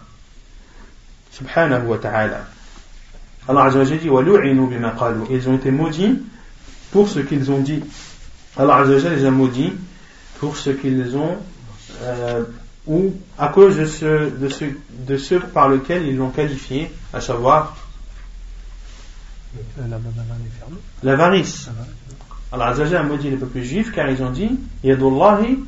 سبحانه 1.34 1.89
وتعالى 1.89 2.39
Allah 3.48 3.65
Azza 3.65 3.80
wa 3.80 3.86
dit 3.86 4.08
ولعنوا 4.08 4.67
بما 4.67 4.89
قالوا 4.89 5.28
ils 5.30 5.50
ont 5.50 5.56
été 5.56 5.71
maudits 5.71 6.19
pour 6.91 7.10
ce 7.10 7.19
qu'ils 7.19 7.52
ont 7.52 7.60
dit 7.60 7.84
Allah 8.58 8.78
Azza 8.78 9.10
wa 9.10 9.15
les 9.15 9.26
a 9.26 9.32
maudits 9.32 9.74
pour 10.39 10.56
ce 10.56 10.69
qu'ils 10.69 11.17
ont 11.17 11.36
euh, 12.04 12.43
ou 12.88 13.13
à 13.38 13.48
cause 13.50 13.78
de 13.78 13.86
ce, 13.86 14.30
de, 14.30 14.50
ce, 14.50 14.65
de 15.08 15.17
ce 15.17 15.36
par 15.36 15.69
lequel 15.69 16.06
ils 16.08 16.17
l'ont 16.17 16.30
qualifié, 16.30 16.91
à 17.13 17.21
savoir 17.21 17.76
l'avarice. 21.03 21.71
Allah 22.53 22.75
a 22.75 23.03
maudit 23.03 23.31
les 23.31 23.37
peuples 23.37 23.63
juifs 23.63 23.91
car 23.91 24.09
ils 24.11 24.23
ont 24.23 24.31
dit 24.31 24.59
Yadullahi 24.83 25.59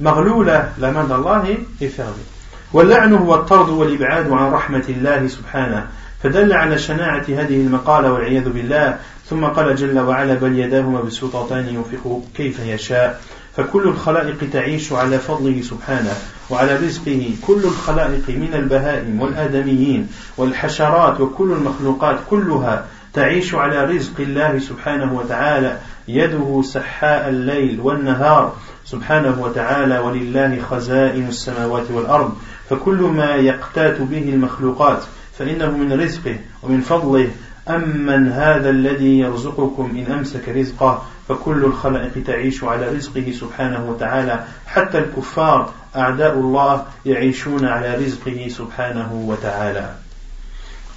maghloula, 0.00 0.70
la 0.78 0.90
main 0.90 1.04
d'Allah 1.04 1.44
est 1.80 1.88
fermée. 1.88 2.24
واللعن 2.72 3.14
هو 3.14 3.34
الطرد 3.34 3.68
والإبعاد 3.68 4.30
عن 4.30 4.50
رحمة 4.50 4.84
الله 4.88 5.28
سبحانه 5.28 5.86
فدل 6.22 6.52
على 6.52 6.78
شناعة 6.78 7.24
هذه 7.28 7.60
المقالة 7.60 8.12
والعياذ 8.12 8.48
بالله 8.48 8.98
ثم 9.30 9.44
قال 9.44 9.76
جل 9.76 9.98
وعلا 9.98 10.34
بل 10.34 10.58
يداه 10.58 10.82
مبسوطتان 10.82 11.68
ينفق 11.68 12.22
كيف 12.36 12.60
يشاء 12.60 13.20
فكل 13.56 13.82
الخلائق 13.82 14.50
تعيش 14.52 14.92
على 14.92 15.18
فضله 15.18 15.62
سبحانه 15.62 16.14
وعلى 16.50 16.76
رزقه 16.76 17.30
كل 17.46 17.60
الخلائق 17.64 18.28
من 18.28 18.50
البهائم 18.54 19.20
والآدميين 19.20 20.08
والحشرات 20.36 21.20
وكل 21.20 21.52
المخلوقات 21.52 22.16
كلها 22.30 22.84
تعيش 23.16 23.54
على 23.54 23.84
رزق 23.84 24.20
الله 24.20 24.58
سبحانه 24.58 25.12
وتعالى 25.12 25.78
يده 26.08 26.62
سحاء 26.64 27.28
الليل 27.28 27.80
والنهار 27.80 28.56
سبحانه 28.84 29.42
وتعالى 29.42 29.98
ولله 29.98 30.60
خزائن 30.70 31.28
السماوات 31.28 31.90
والأرض. 31.90 32.34
فكل 32.70 32.94
ما 32.94 33.34
يقتات 33.34 34.00
به 34.00 34.28
المخلوقات 34.28 35.02
فإنه 35.38 35.70
من 35.70 36.00
رزقه 36.00 36.36
ومن 36.62 36.80
فضله. 36.80 37.30
أمن 37.68 38.32
هذا 38.32 38.70
الذي 38.70 39.18
يرزقكم 39.18 39.90
إن 39.96 40.12
أمسك 40.12 40.48
رزقه 40.48 41.02
فكل 41.28 41.64
الخلائق 41.64 42.24
تعيش 42.26 42.64
على 42.64 42.88
رزقه 42.88 43.32
سبحانه 43.40 43.90
وتعالى. 43.90 44.44
حتى 44.66 44.98
الكفار 44.98 45.72
أعداء 45.96 46.32
الله 46.38 46.84
يعيشون 47.06 47.64
على 47.64 47.94
رزقه 47.94 48.48
سبحانه 48.48 49.24
وتعالى. 49.26 50.05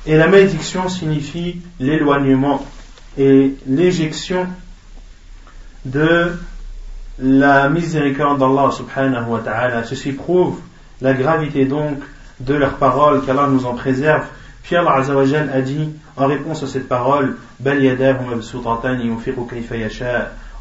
Et 0.05 0.17
la 0.17 0.27
malédiction 0.27 0.87
signifie 0.87 1.61
l'éloignement 1.79 2.65
et 3.17 3.55
l'éjection 3.67 4.47
de 5.85 6.37
la 7.19 7.69
miséricorde 7.69 8.39
d'Allah 8.39 8.71
subhanahu 8.71 9.29
wa 9.29 9.39
ta'ala. 9.39 9.83
Ceci 9.83 10.13
prouve 10.13 10.59
la 11.01 11.13
gravité 11.13 11.65
donc 11.65 11.97
de 12.39 12.53
leurs 12.53 12.77
paroles, 12.77 13.25
qu'Allah 13.25 13.47
nous 13.47 13.65
en 13.65 13.75
préserve 13.75 14.25
Puis 14.63 14.75
Allah 14.75 15.01
a 15.53 15.61
dit 15.61 15.89
en 16.15 16.27
réponse 16.27 16.63
à 16.63 16.67
cette 16.67 16.87
parole 16.87 17.37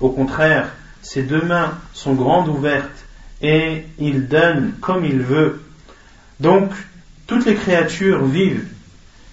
Au 0.01 0.09
contraire, 0.11 0.69
ses 1.03 1.23
deux 1.23 1.43
mains 1.43 1.73
sont 1.93 2.15
grandes 2.15 2.49
ouvertes 2.49 3.05
et 3.41 3.85
il 3.99 4.27
donne 4.29 4.73
comme 4.81 5.05
il 5.05 5.21
veut. 5.21 5.63
Donc, 6.41 6.71
toutes 7.27 7.45
les 7.47 7.55
créatures 7.55 8.25
vivent 8.25 8.67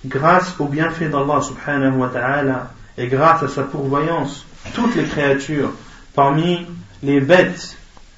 grâce 0.06 0.56
au 0.60 0.66
bienfait 0.66 1.10
d'Allah 1.10 1.42
subhanahu 1.42 1.98
wa 1.98 2.08
ta'ala 2.10 2.72
et 2.98 3.08
grâce 3.08 3.44
à 3.44 3.48
sa 3.48 3.64
pourvoyance. 3.64 4.46
Toutes 4.74 4.96
les 4.96 5.04
créatures, 5.04 5.72
parmi 6.14 6.66
les 7.04 7.20
bêtes, 7.20 7.78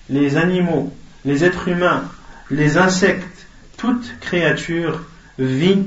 les 0.09 0.37
animaux, 0.37 0.93
les 1.25 1.43
êtres 1.43 1.67
humains, 1.67 2.03
les 2.49 2.77
insectes, 2.77 3.47
toutes 3.77 4.19
créatures 4.19 5.01
vit 5.37 5.83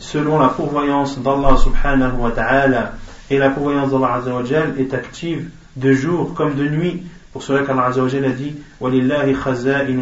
selon 0.00 0.38
la 0.38 0.48
pourvoyance 0.48 1.18
d'Allah 1.18 1.56
subhanahu 1.56 2.16
wa 2.18 2.30
ta'ala. 2.30 2.92
Et 3.30 3.38
la 3.38 3.50
pourvoyance 3.50 3.90
d'Allah 3.90 4.14
azza 4.14 4.34
wa 4.34 4.42
est 4.78 4.94
active 4.94 5.48
de 5.76 5.92
jour 5.92 6.34
comme 6.34 6.54
de 6.54 6.68
nuit. 6.68 7.02
Pour 7.32 7.42
cela 7.42 7.64
qu'Allah 7.64 7.86
azza 7.86 8.02
wa 8.02 8.08
a 8.08 8.30
dit 8.30 8.54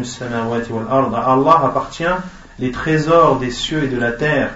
samawati 0.03 0.71
wal 0.71 0.85
ard 0.89 1.15
à 1.15 1.33
Allah 1.33 1.61
appartient 1.65 2.03
les 2.59 2.71
trésors 2.71 3.39
des 3.39 3.49
cieux 3.49 3.83
et 3.83 3.87
de 3.87 3.97
la 3.97 4.11
terre 4.11 4.51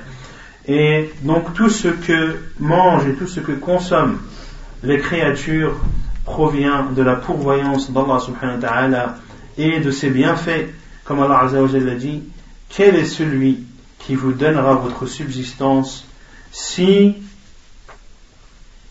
et 0.67 1.09
donc 1.21 1.53
tout 1.53 1.69
ce 1.69 1.87
que 1.87 2.37
mange 2.59 3.07
et 3.07 3.13
tout 3.13 3.27
ce 3.27 3.39
que 3.39 3.53
consomment 3.53 4.19
les 4.83 4.99
créatures 4.99 5.75
provient 6.25 6.87
de 6.91 7.01
la 7.01 7.15
pourvoyance 7.15 7.91
d'Allah 7.91 8.19
subhanahu 8.19 8.55
wa 8.55 8.61
ta'ala 8.61 9.15
et 9.57 9.79
de 9.79 9.91
ses 9.91 10.09
bienfaits 10.09 10.67
comme 11.05 11.21
Allah 11.21 11.45
wa 11.45 11.69
a 11.69 11.95
dit 11.95 12.23
quel 12.69 12.95
est 12.95 13.05
celui 13.05 13.63
qui 13.99 14.15
vous 14.15 14.33
donnera 14.33 14.75
votre 14.75 15.05
subsistance 15.05 16.05
si 16.51 17.15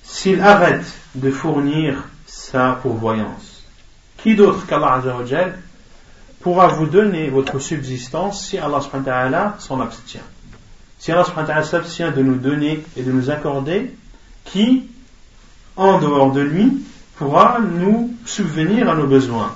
s'il 0.02 0.40
arrête 0.40 0.86
de 1.14 1.30
fournir 1.30 2.04
sa 2.26 2.72
pourvoyance? 2.80 3.64
Qui 4.18 4.34
d'autre 4.34 4.66
qu'Allah 4.66 5.02
pourra 6.40 6.68
vous 6.68 6.86
donner 6.86 7.28
votre 7.28 7.58
subsistance 7.58 8.46
si 8.46 8.56
Allah 8.56 9.56
s'en 9.58 9.80
abstient? 9.80 10.22
Si 10.99 11.11
Allah 11.11 11.63
s'abstient 11.63 12.11
de 12.11 12.21
nous 12.21 12.35
donner 12.35 12.83
et 12.95 13.01
de 13.01 13.11
nous 13.11 13.29
accorder, 13.29 13.91
qui, 14.45 14.83
en 15.75 15.99
dehors 15.99 16.31
de 16.31 16.41
lui, 16.41 16.83
pourra 17.17 17.59
nous 17.59 18.13
subvenir 18.25 18.89
à 18.89 18.95
nos 18.95 19.07
besoins. 19.07 19.53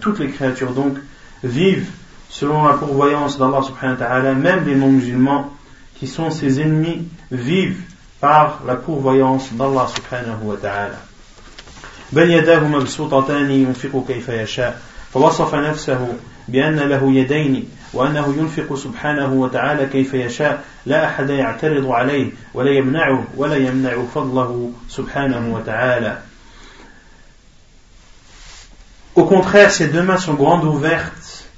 Toutes 0.00 0.18
les 0.18 0.28
créatures 0.28 0.72
donc 0.72 0.96
vivent 1.42 1.90
selon 2.28 2.64
la 2.64 2.74
pourvoyance 2.74 3.38
d'Allah 3.38 3.62
subhanahu 3.62 4.00
wa 4.00 4.06
ta'ala, 4.06 4.34
même 4.34 4.66
les 4.66 4.74
non-musulmans 4.74 5.52
qui 5.94 6.08
sont 6.08 6.30
ses 6.30 6.60
ennemis 6.60 7.06
vivent 7.30 7.80
par 8.20 8.60
la 8.66 8.74
pourvoyance 8.74 9.52
d'Allah 9.52 9.86
subhanahu 9.94 10.42
wa 10.44 10.56
ta'ala. 10.56 10.98
بل 12.12 12.30
يداه 12.30 12.68
مبسوطتان 12.68 13.50
ينفق 13.50 14.04
كيف 14.08 14.28
يشاء 14.28 14.80
فوصف 15.12 15.54
نفسه 15.54 16.08
بأن 16.48 16.76
له 16.76 17.12
يدين 17.12 17.68
وأنه 17.92 18.34
ينفق 18.38 18.74
سبحانه 18.74 19.32
وتعالى 19.32 19.86
كيف 19.86 20.14
يشاء 20.14 20.64
لا 20.86 21.06
أحد 21.06 21.30
يعترض 21.30 21.86
عليه 21.86 22.30
ولا 22.54 22.70
يمنعه 22.70 23.24
ولا 23.36 23.56
يمنع 23.56 24.04
فضله 24.14 24.72
سبحانه 24.88 25.54
وتعالى 25.54 26.18
Au 29.16 29.24
contraire, 29.24 29.70
ses 29.70 29.86
deux 29.86 30.02
mains 30.02 30.18
sont 30.18 30.34
grandes 30.34 30.64
ouvertes 30.64 31.48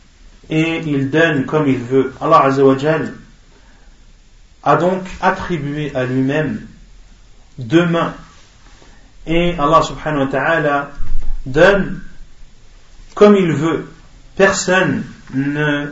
et 0.50 0.82
il 0.84 1.08
donne 1.10 1.46
comme 1.46 1.66
il 1.66 1.78
veut. 1.78 2.12
Allah 2.20 2.42
Azzawajal 2.44 3.14
a 4.62 4.76
donc 4.76 5.02
attribué 5.22 5.90
à 5.94 6.04
lui-même 6.04 6.66
deux 7.58 7.86
mains 7.86 8.12
et 9.26 9.54
Allah 9.58 9.82
subhanahu 9.82 10.26
wa 10.26 10.30
ta'ala 10.30 10.90
donne 11.46 12.00
comme 13.14 13.36
il 13.36 13.52
veut. 13.52 13.88
Personne 14.36 15.04
ne, 15.32 15.86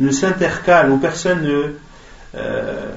ne 0.00 0.10
s'intercale 0.10 0.90
ou 0.90 0.98
personne 0.98 1.42
ne, 1.42 1.74
euh, 2.36 2.92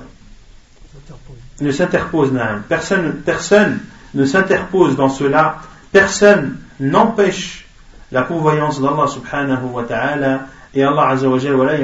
ne 1.61 1.71
s'interpose. 1.71 2.31
Personne, 2.67 3.21
personne 3.25 3.79
ne 4.13 4.25
s'interpose 4.25 4.95
dans 4.95 5.09
cela. 5.09 5.57
Personne 5.91 6.57
n'empêche 6.79 7.65
la 8.11 8.23
pourvoyance 8.23 8.81
d'Allah 8.81 9.07
subhanahu 9.07 9.65
wa 9.71 9.83
ta'ala 9.83 10.47
et 10.73 10.83
Allah 10.83 11.09
azza 11.09 11.29
wa 11.29 11.37
jalla 11.37 11.77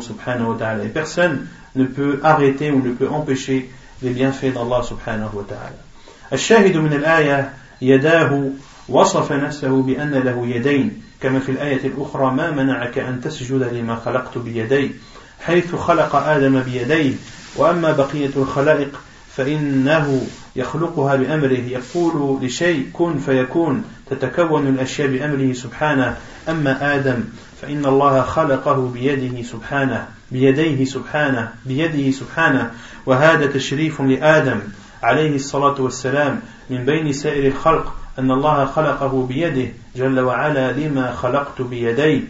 subhanahu 0.00 0.48
wa 0.48 0.56
ta'ala 0.58 0.84
et 0.84 0.88
personne 0.88 1.46
ne 1.74 1.84
peut 1.84 2.20
arrêter 2.22 2.70
ou 2.70 2.82
ne 2.82 2.92
peut 2.92 3.08
empêcher 3.08 3.70
les 4.02 4.10
bienfaits 4.10 4.52
d'Allah 4.52 4.82
subhanahu 4.82 5.34
wa 5.34 5.44
ta'ala 5.48 5.86
الشاهد 6.32 6.76
من 6.76 6.92
الآية 6.92 7.52
يداه 7.82 8.50
وصف 8.88 9.32
نفسه 9.32 9.82
بأن 9.82 10.10
له 10.10 10.46
يدين 10.46 11.02
كما 11.21 11.39
في 11.39 11.51
الآية 11.51 11.87
الأخرى 11.87 12.31
ما 12.31 12.51
منعك 12.51 12.97
أن 12.97 13.21
تسجد 13.21 13.63
لما 13.73 13.95
خلقت 13.95 14.37
بيدي؟ 14.37 14.91
حيث 15.39 15.75
خلق 15.75 16.15
آدم 16.15 16.59
بيديه. 16.59 17.13
وأما 17.55 17.91
بقية 17.91 18.31
الخلائق 18.35 18.99
فإنه 19.35 20.21
يخلقها 20.55 21.15
بأمره. 21.15 21.63
يقول 21.67 22.45
لشيء 22.45 22.89
كن 22.93 23.17
فيكون 23.17 23.83
تتكون 24.09 24.67
الأشياء 24.67 25.07
بأمره 25.07 25.53
سبحانه. 25.53 26.17
أما 26.49 26.95
آدم 26.95 27.23
فإن 27.61 27.85
الله 27.85 28.21
خلقه 28.21 28.87
بيده 28.93 29.43
سبحانه 29.43 30.07
بيديه 30.31 30.85
سبحانه 30.85 31.53
بيده 31.65 32.11
سبحانه. 32.11 32.71
وهذا 33.05 33.45
تشريف 33.45 34.01
لآدم 34.01 34.59
عليه 35.03 35.35
الصلاة 35.35 35.81
والسلام 35.81 36.39
من 36.69 36.85
بين 36.85 37.13
سائر 37.13 37.47
الخلق. 37.47 38.00
أن 38.18 38.30
الله 38.30 38.64
خلقه 38.64 39.26
بيده 39.26 39.68
جل 39.96 40.20
وعلا 40.20 40.72
لما 40.72 41.12
خلقت 41.12 41.62
بيدي 41.62 42.24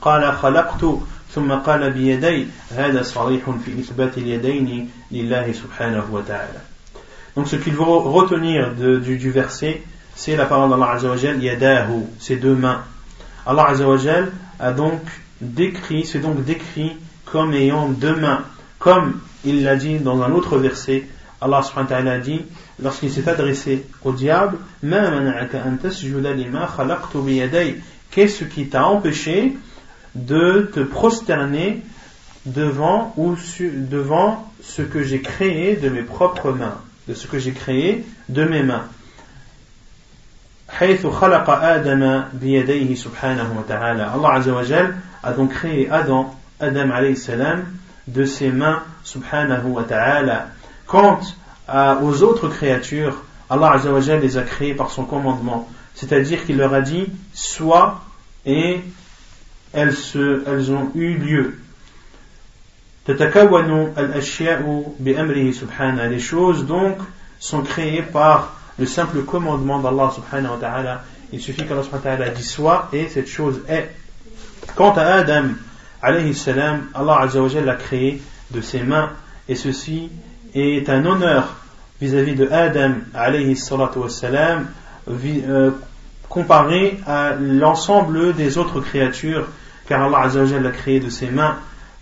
قال 0.00 0.32
خلقت 0.32 0.84
ثم 1.34 1.52
قال 1.52 1.90
بيدي 1.90 2.46
هذا 2.70 3.02
صريح 3.02 3.50
في 3.64 3.80
إثبات 3.80 4.18
اليدين 4.18 4.90
لله 5.10 5.52
سبحانه 5.52 6.04
وتعالى 6.12 6.60
Donc 7.34 7.48
ce 7.48 7.56
qu'il 7.56 7.72
faut 7.72 8.00
retenir 8.00 8.74
de, 8.74 8.98
du, 8.98 9.16
du 9.16 9.30
verset, 9.30 9.82
c'est 10.14 10.36
la 10.36 10.44
parole 10.44 10.68
d'Allah 10.68 10.90
Azzawajal, 10.92 11.42
yadahu, 11.42 12.04
ses 12.18 12.36
deux 12.36 12.54
mains. 12.54 12.82
Allah 13.46 13.68
Azzawajal 13.68 14.30
a 14.60 14.72
donc 14.72 15.00
décrit, 15.40 16.04
c'est 16.04 16.18
donc 16.18 16.44
décrit 16.44 16.92
comme 17.24 17.54
ayant 17.54 17.88
deux 17.88 18.16
mains. 18.16 18.42
Comme 18.78 19.20
il 19.44 19.64
l'a 19.64 19.76
dit 19.76 19.98
dans 19.98 20.20
un 20.22 20.30
autre 20.32 20.58
verset, 20.58 21.04
Allah 21.40 21.62
subhanahu 21.62 21.90
wa 21.90 21.96
ta'ala 21.96 22.18
dit, 22.18 22.42
lorsqu'il 22.81 23.11
s'est 23.11 23.27
adressé 23.27 23.85
au 24.03 24.11
diable, 24.11 24.57
Qu'est-ce 28.11 28.43
qui 28.45 28.67
t'a 28.67 28.85
empêché 28.85 29.57
de 30.15 30.71
te 30.73 30.79
prosterner 30.79 31.83
devant, 32.45 33.13
ou 33.17 33.35
devant 33.61 34.51
ce 34.61 34.81
que 34.81 35.03
j'ai 35.03 35.21
créé 35.21 35.75
de 35.75 35.89
mes 35.89 36.03
propres 36.03 36.51
mains, 36.51 36.77
de 37.07 37.13
ce 37.13 37.27
que 37.27 37.39
j'ai 37.39 37.51
créé 37.51 38.05
de 38.29 38.45
mes 38.45 38.63
mains? 38.63 38.85
Allah 40.69 40.95
a 45.23 45.33
donc 45.33 45.51
créé 45.51 45.89
Adam, 45.89 46.35
Adam 46.59 46.91
alayhi 46.91 47.17
salam, 47.17 47.65
de 48.07 48.25
ses 48.25 48.51
mains 48.51 48.83
subhanahu 49.03 49.67
wa 49.67 49.83
ta'ala. 49.83 50.47
Quand 50.85 51.19
aux 51.67 52.23
autres 52.23 52.47
créatures, 52.47 53.23
Allah 53.49 53.73
Azza 53.73 53.91
wa 53.91 53.99
les 53.99 54.37
a 54.37 54.43
créées 54.43 54.73
par 54.73 54.91
son 54.91 55.05
commandement. 55.05 55.69
C'est-à-dire 55.95 56.45
qu'il 56.45 56.57
leur 56.57 56.73
a 56.73 56.81
dit, 56.81 57.07
sois, 57.33 58.01
et 58.45 58.81
elles, 59.73 59.93
se, 59.93 60.43
elles 60.47 60.71
ont 60.71 60.91
eu 60.95 61.15
lieu. 61.17 61.59
Les 63.07 63.15
choses 66.19 66.65
donc 66.65 66.97
sont 67.39 67.61
créées 67.61 68.01
par 68.01 68.53
le 68.77 68.85
simple 68.85 69.23
commandement 69.23 69.79
d'Allah 69.79 70.11
subhanahu 70.13 70.51
wa 70.51 70.57
ta'ala. 70.59 71.03
Il 71.31 71.39
suffit 71.41 71.65
qu'Allah 71.65 71.83
subhanahu 71.83 72.05
wa 72.05 72.17
ta'ala 72.17 72.29
dit 72.29 72.43
soit 72.43 72.89
et 72.93 73.07
cette 73.07 73.27
chose 73.27 73.61
est. 73.67 73.89
Quant 74.75 74.93
à 74.93 75.03
Adam 75.03 75.49
alayhi 76.01 76.35
salam, 76.35 76.87
Allah 76.93 77.21
azza 77.21 77.41
wa 77.41 77.49
l'a 77.61 77.75
créé 77.75 78.21
de 78.51 78.61
ses 78.61 78.83
mains 78.83 79.11
et 79.47 79.55
ceci 79.55 80.09
est 80.54 80.88
un 80.88 81.04
honneur 81.04 81.54
vis-à-vis 82.00 82.34
de 82.34 82.48
Adam 82.50 82.94
alayhi 83.14 83.56
salatu 83.56 84.00
wa 84.00 84.08
salam, 84.08 84.66
euh, 85.08 85.70
comparé 86.28 86.98
à 87.06 87.34
l'ensemble 87.38 88.34
des 88.34 88.58
autres 88.58 88.80
créatures 88.80 89.46
car 89.86 90.02
Allah 90.02 90.20
azza 90.20 90.42
wa 90.42 90.60
l'a 90.60 90.70
créé 90.70 91.00
de 91.00 91.08
ses 91.08 91.30
mains 91.30 91.56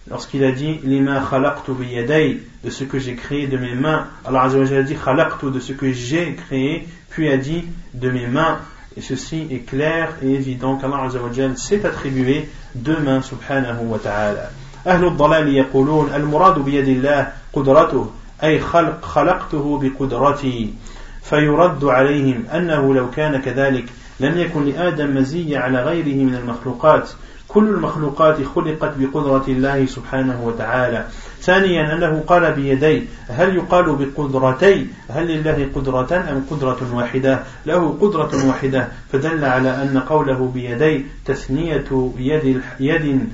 lorsqu'il 0.08 0.44
a 0.44 0.52
dit 0.52 0.80
lima 0.84 1.22
khalaqtu 1.28 1.72
biyaday 1.72 2.40
de 2.64 2.70
ce 2.70 2.84
que 2.84 2.98
j'ai 2.98 3.14
créé 3.14 3.46
de 3.46 3.56
mes 3.56 3.74
mains 3.74 4.06
Allah 4.24 4.42
azza 4.42 4.58
wa 4.58 4.78
a 4.78 4.82
dit 4.82 4.96
khalaqtu 4.96 5.50
de 5.50 5.60
ce 5.60 5.72
que 5.72 5.92
j'ai 5.92 6.34
créé 6.34 6.86
puis 7.08 7.28
a 7.28 7.36
dit 7.36 7.64
de 7.94 8.10
mes 8.10 8.26
mains 8.26 8.58
et 8.96 9.00
ceci 9.00 9.46
est 9.50 9.66
clair 9.68 10.16
et 10.22 10.32
évident 10.32 10.76
qu'Allah 10.76 11.04
azza 11.04 11.20
wa 11.20 11.56
s'est 11.56 11.84
attribué 11.84 12.48
deux 12.74 12.98
mains 12.98 13.22
subhanahu 13.22 13.86
wa 13.86 13.98
ta'ala 13.98 14.50
أهل 14.86 15.04
الضلال 15.04 15.48
يقولون 15.48 16.14
المراد 16.14 16.58
بيد 16.58 16.88
الله 16.88 17.32
قدرته 17.52 18.10
أي 18.43 18.59
خلق 18.59 19.05
خلقته 19.05 19.79
بقدرتي 19.79 20.73
فيرد 21.23 21.85
عليهم 21.85 22.45
أنه 22.53 22.93
لو 22.93 23.11
كان 23.11 23.41
كذلك 23.41 23.85
لم 24.19 24.37
يكن 24.37 24.65
لآدم 24.65 25.17
مزية 25.17 25.59
على 25.59 25.83
غيره 25.83 26.15
من 26.23 26.35
المخلوقات. 26.35 27.09
كل 27.47 27.69
المخلوقات 27.69 28.37
خلقت 28.55 28.93
بقدرة 28.97 29.43
الله 29.47 29.85
سبحانه 29.85 30.43
وتعالى. 30.43 31.05
ثانيا 31.41 31.93
أنه 31.93 32.23
قال 32.27 32.53
بيدي 32.53 33.03
هل 33.29 33.55
يقال 33.55 33.95
بقدرتي؟ 33.95 34.87
هل 35.09 35.27
لله 35.27 35.69
قدرة 35.75 36.25
أم 36.31 36.45
قدرة 36.51 36.77
واحدة؟ 36.93 37.39
له 37.65 37.97
قدرة 38.01 38.47
واحدة 38.47 38.87
فدل 39.11 39.45
على 39.45 39.69
أن 39.69 39.99
قوله 39.99 40.51
بيدي 40.53 41.05
تثنية 41.25 42.11
يد, 42.17 42.61
يد 42.79 43.29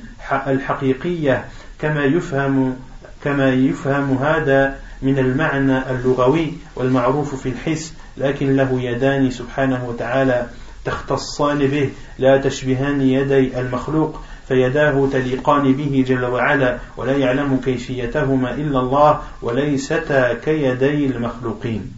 الحقيقية 0.48 1.46
كما 1.80 2.04
يفهم 2.04 2.76
كما 3.24 3.54
يفهم 3.54 4.18
هذا 4.18 4.76
من 5.02 5.20
المعنى 5.20 5.92
اللغوي 5.92 6.54
والمعروف 6.76 7.36
في 7.36 7.50
الحس 7.50 7.94
لكن 8.18 8.56
له 8.56 8.82
يدان 8.82 9.32
سبحانه 9.32 9.86
وتعالى 9.86 10.48
تختصان 10.86 11.68
به. 11.68 11.90
لا 12.20 12.38
تشبهان 12.38 13.02
يدي 13.02 13.60
المخلوق 13.60 14.22
فيداه 14.48 15.10
تليقان 15.14 15.74
به 15.74 16.06
جل 16.08 16.26
وعلا 16.26 16.78
ولا 16.98 17.18
يعلم 17.18 17.60
كيفيتهما 17.66 18.54
إلا 18.54 18.80
الله 18.80 19.22
وليستا 19.42 20.34
كيدي 20.34 21.06
المخلوقين. 21.06 21.92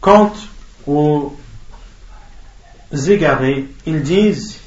Quant 0.00 0.32
aux 0.86 1.36
égarés, 2.92 3.66
ils 3.86 4.02
disent 4.02 4.60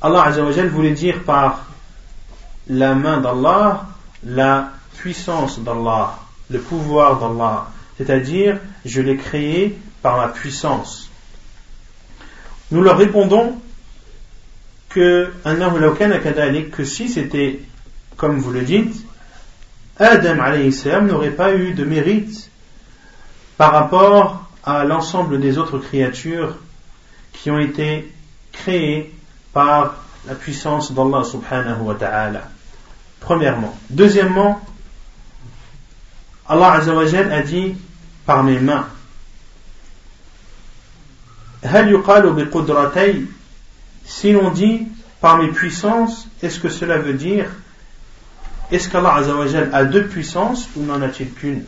Allah 0.00 0.24
Azzawajal 0.24 0.68
voulait 0.68 0.92
dire 0.92 1.24
par 1.24 1.66
la 2.68 2.94
main 2.94 3.18
d'Allah 3.20 3.86
la 4.24 4.72
puissance 5.00 5.60
d'Allah, 5.60 6.18
le 6.50 6.60
pouvoir 6.60 7.18
d'Allah. 7.18 7.68
C'est-à-dire, 7.96 8.58
je 8.84 9.00
l'ai 9.00 9.16
créé 9.16 9.78
par 10.02 10.16
ma 10.18 10.28
puissance. 10.28 11.10
Nous 12.70 12.82
leur 12.82 12.98
répondons 12.98 13.60
que 14.88 15.30
que 16.70 16.84
si 16.84 17.08
c'était 17.08 17.60
comme 18.16 18.38
vous 18.38 18.52
le 18.52 18.62
dites, 18.62 19.04
Adam 19.98 20.36
n'aurait 21.02 21.30
pas 21.30 21.54
eu 21.54 21.72
de 21.72 21.84
mérite 21.84 22.50
par 23.56 23.72
rapport 23.72 24.48
à 24.64 24.84
l'ensemble 24.84 25.40
des 25.40 25.58
autres 25.58 25.78
créatures 25.78 26.56
qui 27.32 27.50
ont 27.50 27.58
été 27.58 28.12
créées 28.52 29.14
par 29.52 29.96
la 30.26 30.34
puissance 30.34 30.92
d'Allah 30.92 31.24
subhanahu 31.24 31.80
wa 31.82 31.94
ta'ala. 31.94 32.42
Premièrement. 33.20 33.76
Deuxièmement, 33.90 34.60
Allah 36.48 36.72
Azzawajal 36.72 37.32
a 37.32 37.42
dit 37.42 37.74
par 38.24 38.44
mes 38.44 38.58
mains. 38.58 38.86
Si 44.04 44.32
l'on 44.32 44.50
dit 44.50 44.86
par 45.20 45.38
mes 45.38 45.48
puissances, 45.48 46.28
est-ce 46.42 46.60
que 46.60 46.68
cela 46.68 46.98
veut 46.98 47.14
dire 47.14 47.46
est-ce 48.70 48.90
qu'Allah 48.90 49.22
a 49.72 49.84
deux 49.84 50.06
puissances 50.06 50.68
ou 50.76 50.82
n'en 50.82 51.00
a-t-il 51.00 51.30
qu'une? 51.30 51.64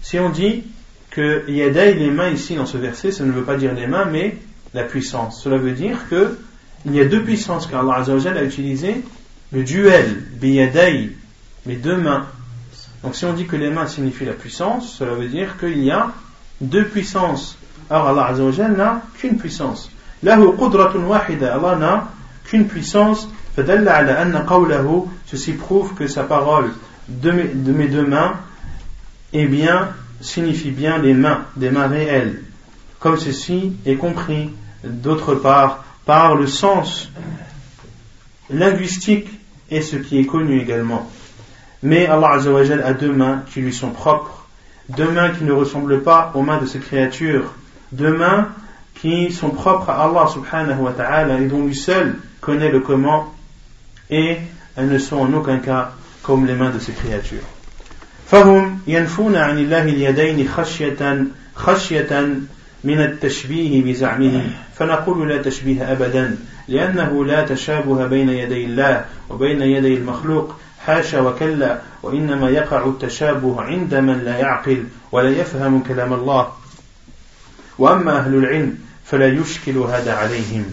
Si 0.00 0.18
on 0.18 0.30
dit 0.30 0.62
que 1.10 1.50
Yaday, 1.50 1.94
les 1.94 2.10
mains 2.10 2.30
ici 2.30 2.54
dans 2.54 2.66
ce 2.66 2.76
verset, 2.76 3.10
ça 3.10 3.24
ne 3.24 3.32
veut 3.32 3.42
pas 3.42 3.56
dire 3.56 3.74
les 3.74 3.88
mains, 3.88 4.04
mais 4.04 4.36
la 4.74 4.84
puissance. 4.84 5.42
Cela 5.42 5.58
veut 5.58 5.72
dire 5.72 6.08
que 6.08 6.38
il 6.86 6.94
y 6.94 7.00
a 7.00 7.04
deux 7.04 7.24
puissances 7.24 7.66
qu'Allah 7.66 7.96
Azzawajal 7.96 8.38
a 8.38 8.44
utilisé 8.44 9.02
le 9.52 9.64
duel, 9.64 10.22
Biyaday, 10.34 11.10
mes 11.68 11.76
deux 11.76 11.96
mains. 11.96 12.26
Donc 13.04 13.14
si 13.14 13.26
on 13.26 13.34
dit 13.34 13.46
que 13.46 13.54
les 13.54 13.70
mains 13.70 13.86
signifient 13.86 14.24
la 14.24 14.32
puissance, 14.32 14.96
cela 14.98 15.12
veut 15.12 15.28
dire 15.28 15.58
qu'il 15.58 15.84
y 15.84 15.90
a 15.90 16.08
deux 16.60 16.86
puissances. 16.86 17.58
Alors 17.90 18.08
Allah 18.08 18.26
Azzawajal 18.26 18.74
n'a 18.74 19.02
qu'une 19.18 19.36
puissance. 19.36 19.90
Lahu 20.22 20.52
qudratun. 20.56 21.04
Allah 21.10 21.76
n'a 21.76 22.08
qu'une 22.44 22.66
puissance. 22.66 23.28
Ceci 25.26 25.52
prouve 25.52 25.94
que 25.94 26.06
sa 26.06 26.22
parole 26.24 26.72
de 27.08 27.30
mes, 27.30 27.44
de 27.44 27.72
mes 27.72 27.88
deux 27.88 28.06
mains 28.06 28.34
eh 29.32 29.46
bien, 29.46 29.90
signifie 30.20 30.70
bien 30.70 30.98
les 30.98 31.12
mains, 31.12 31.42
des 31.56 31.70
mains 31.70 31.88
réelles. 31.88 32.42
Comme 32.98 33.18
ceci 33.18 33.74
est 33.84 33.96
compris 33.96 34.50
d'autre 34.84 35.34
part 35.34 35.84
par 36.06 36.34
le 36.34 36.46
sens 36.46 37.10
linguistique 38.48 39.28
et 39.70 39.82
ce 39.82 39.96
qui 39.96 40.18
est 40.18 40.24
connu 40.24 40.60
également. 40.60 41.10
Mais 41.81 42.07
Allah 42.07 42.33
Azzawajal 42.33 42.81
a 42.83 42.93
deux 42.93 43.11
mains 43.11 43.43
qui 43.51 43.61
lui 43.61 43.73
sont 43.73 43.89
propres, 43.89 44.47
deux 44.89 45.09
mains 45.09 45.31
qui 45.31 45.43
ne 45.43 45.51
ressemblent 45.51 46.01
pas 46.01 46.31
aux 46.33 46.41
mains 46.41 46.59
de 46.59 46.65
ses 46.65 46.79
créatures, 46.79 47.53
deux 47.91 48.15
mains 48.15 48.49
qui 48.95 49.31
sont 49.31 49.49
propres 49.49 49.89
à 49.89 50.03
Allah 50.05 50.27
subhanahu 50.27 50.79
wa 50.79 50.91
ta'ala 50.91 51.39
et 51.39 51.45
dont 51.47 51.65
lui 51.65 51.75
seul 51.75 52.15
connaît 52.39 52.71
le 52.71 52.79
comment 52.79 53.33
et 54.09 54.37
elles 54.75 54.87
ne 54.89 54.97
sont 54.97 55.17
en 55.17 55.33
aucun 55.33 55.57
cas 55.57 55.91
comme 56.21 56.45
les 56.45 56.53
mains 56.53 56.69
de 56.69 56.79
ses 56.79 56.93
créatures. 56.93 57.43
فهم 58.31 58.79
ينفون 58.87 59.35
عن 59.35 59.57
الله 59.57 59.81
اليدين 59.81 60.47
خشية 60.47 61.25
خشية 61.55 62.25
من 62.83 62.99
التشبيه 62.99 63.83
بزعمه 63.83 64.41
فنقول 64.75 65.29
لا 65.29 65.41
تشبيه 65.41 65.91
أبدا 65.91 66.37
لأنه 66.67 67.25
لا 67.25 67.45
تشابه 67.45 68.07
بين 68.07 68.29
يدي 68.29 68.65
الله 68.65 69.05
وبين 69.29 69.61
يدي 69.61 69.97
المخلوق 69.97 70.55
حاشا 70.87 71.21
وكلا 71.21 71.81
وإنما 72.03 72.49
يقع 72.49 72.85
التشابه 72.85 73.61
عند 73.61 73.95
من 73.95 74.19
لا 74.19 74.37
يعقل 74.37 74.83
ولا 75.11 75.29
يفهم 75.29 75.83
كلام 75.83 76.13
الله 76.13 76.51
وأما 77.79 78.19
أهل 78.19 78.35
العلم 78.35 78.77
فلا 79.05 79.27
يشكل 79.27 79.77
هذا 79.77 80.13
عليهم 80.13 80.65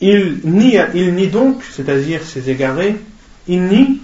Il 0.00 0.40
nie, 0.44 0.80
il 0.94 1.12
nie 1.14 1.26
donc, 1.26 1.64
c'est-à-dire 1.64 2.22
ces 2.22 2.48
égarés, 2.50 3.00
il 3.48 3.62
nie 3.64 4.00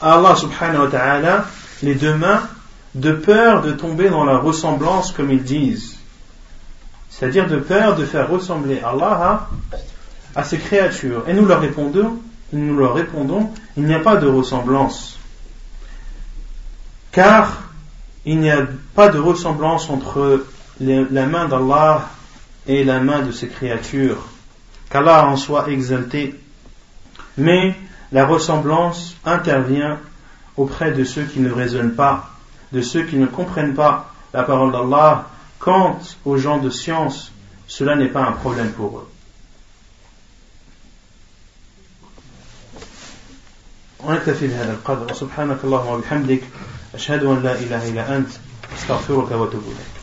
Allah 0.00 0.36
subhanahu 0.36 0.84
wa 0.84 0.88
ta'ala 0.88 1.46
les 1.82 1.96
deux 1.96 2.14
mains 2.14 2.42
de 2.94 3.12
peur 3.12 3.62
de 3.62 3.72
tomber 3.72 4.08
dans 4.08 4.24
la 4.24 4.38
ressemblance 4.38 5.10
comme 5.10 5.32
ils 5.32 5.42
disent. 5.42 5.96
C'est-à-dire 7.10 7.48
de 7.48 7.56
peur 7.56 7.96
de 7.96 8.04
faire 8.04 8.28
ressembler 8.28 8.80
Allah 8.84 9.48
à, 10.34 10.40
à 10.40 10.44
ses 10.44 10.58
créatures. 10.58 11.24
Et 11.28 11.34
nous 11.34 11.46
leur 11.46 11.60
répondons, 11.60 12.20
nous 12.53 12.77
leur 12.77 12.93
répondons, 12.93 13.51
il 13.75 13.83
n'y 13.83 13.93
a 13.93 13.99
pas 13.99 14.15
de 14.15 14.27
ressemblance. 14.27 15.17
Car 17.11 17.63
il 18.25 18.39
n'y 18.39 18.51
a 18.51 18.67
pas 18.93 19.09
de 19.09 19.19
ressemblance 19.19 19.89
entre 19.89 20.45
la 20.79 21.25
main 21.25 21.47
d'Allah 21.47 22.09
et 22.67 22.83
la 22.83 22.99
main 22.99 23.21
de 23.21 23.31
ses 23.31 23.47
créatures. 23.47 24.25
Qu'Allah 24.89 25.27
en 25.27 25.37
soit 25.37 25.69
exalté. 25.69 26.35
Mais 27.37 27.75
la 28.11 28.25
ressemblance 28.25 29.15
intervient 29.25 29.99
auprès 30.55 30.91
de 30.91 31.03
ceux 31.03 31.23
qui 31.23 31.39
ne 31.39 31.51
raisonnent 31.51 31.95
pas, 31.95 32.29
de 32.71 32.81
ceux 32.81 33.03
qui 33.03 33.17
ne 33.17 33.25
comprennent 33.25 33.75
pas 33.75 34.13
la 34.33 34.43
parole 34.43 34.71
d'Allah. 34.71 35.27
Quant 35.59 35.99
aux 36.25 36.37
gens 36.37 36.57
de 36.57 36.69
science, 36.69 37.31
cela 37.67 37.95
n'est 37.95 38.09
pas 38.09 38.25
un 38.25 38.31
problème 38.31 38.71
pour 38.71 38.99
eux. 38.99 39.09
ونكتفي 44.03 44.47
بهذا 44.47 44.71
القدر. 44.71 45.11
وسبحانك 45.11 45.57
اللهم 45.63 45.87
وبحمدك 45.87 46.41
أشهد 46.95 47.23
أن 47.23 47.43
لا 47.43 47.55
إله 47.59 47.89
إلا 47.89 48.17
أنت 48.17 48.29
أستغفرك 48.77 49.31
وأتوب 49.31 49.63
إليك. 49.63 49.96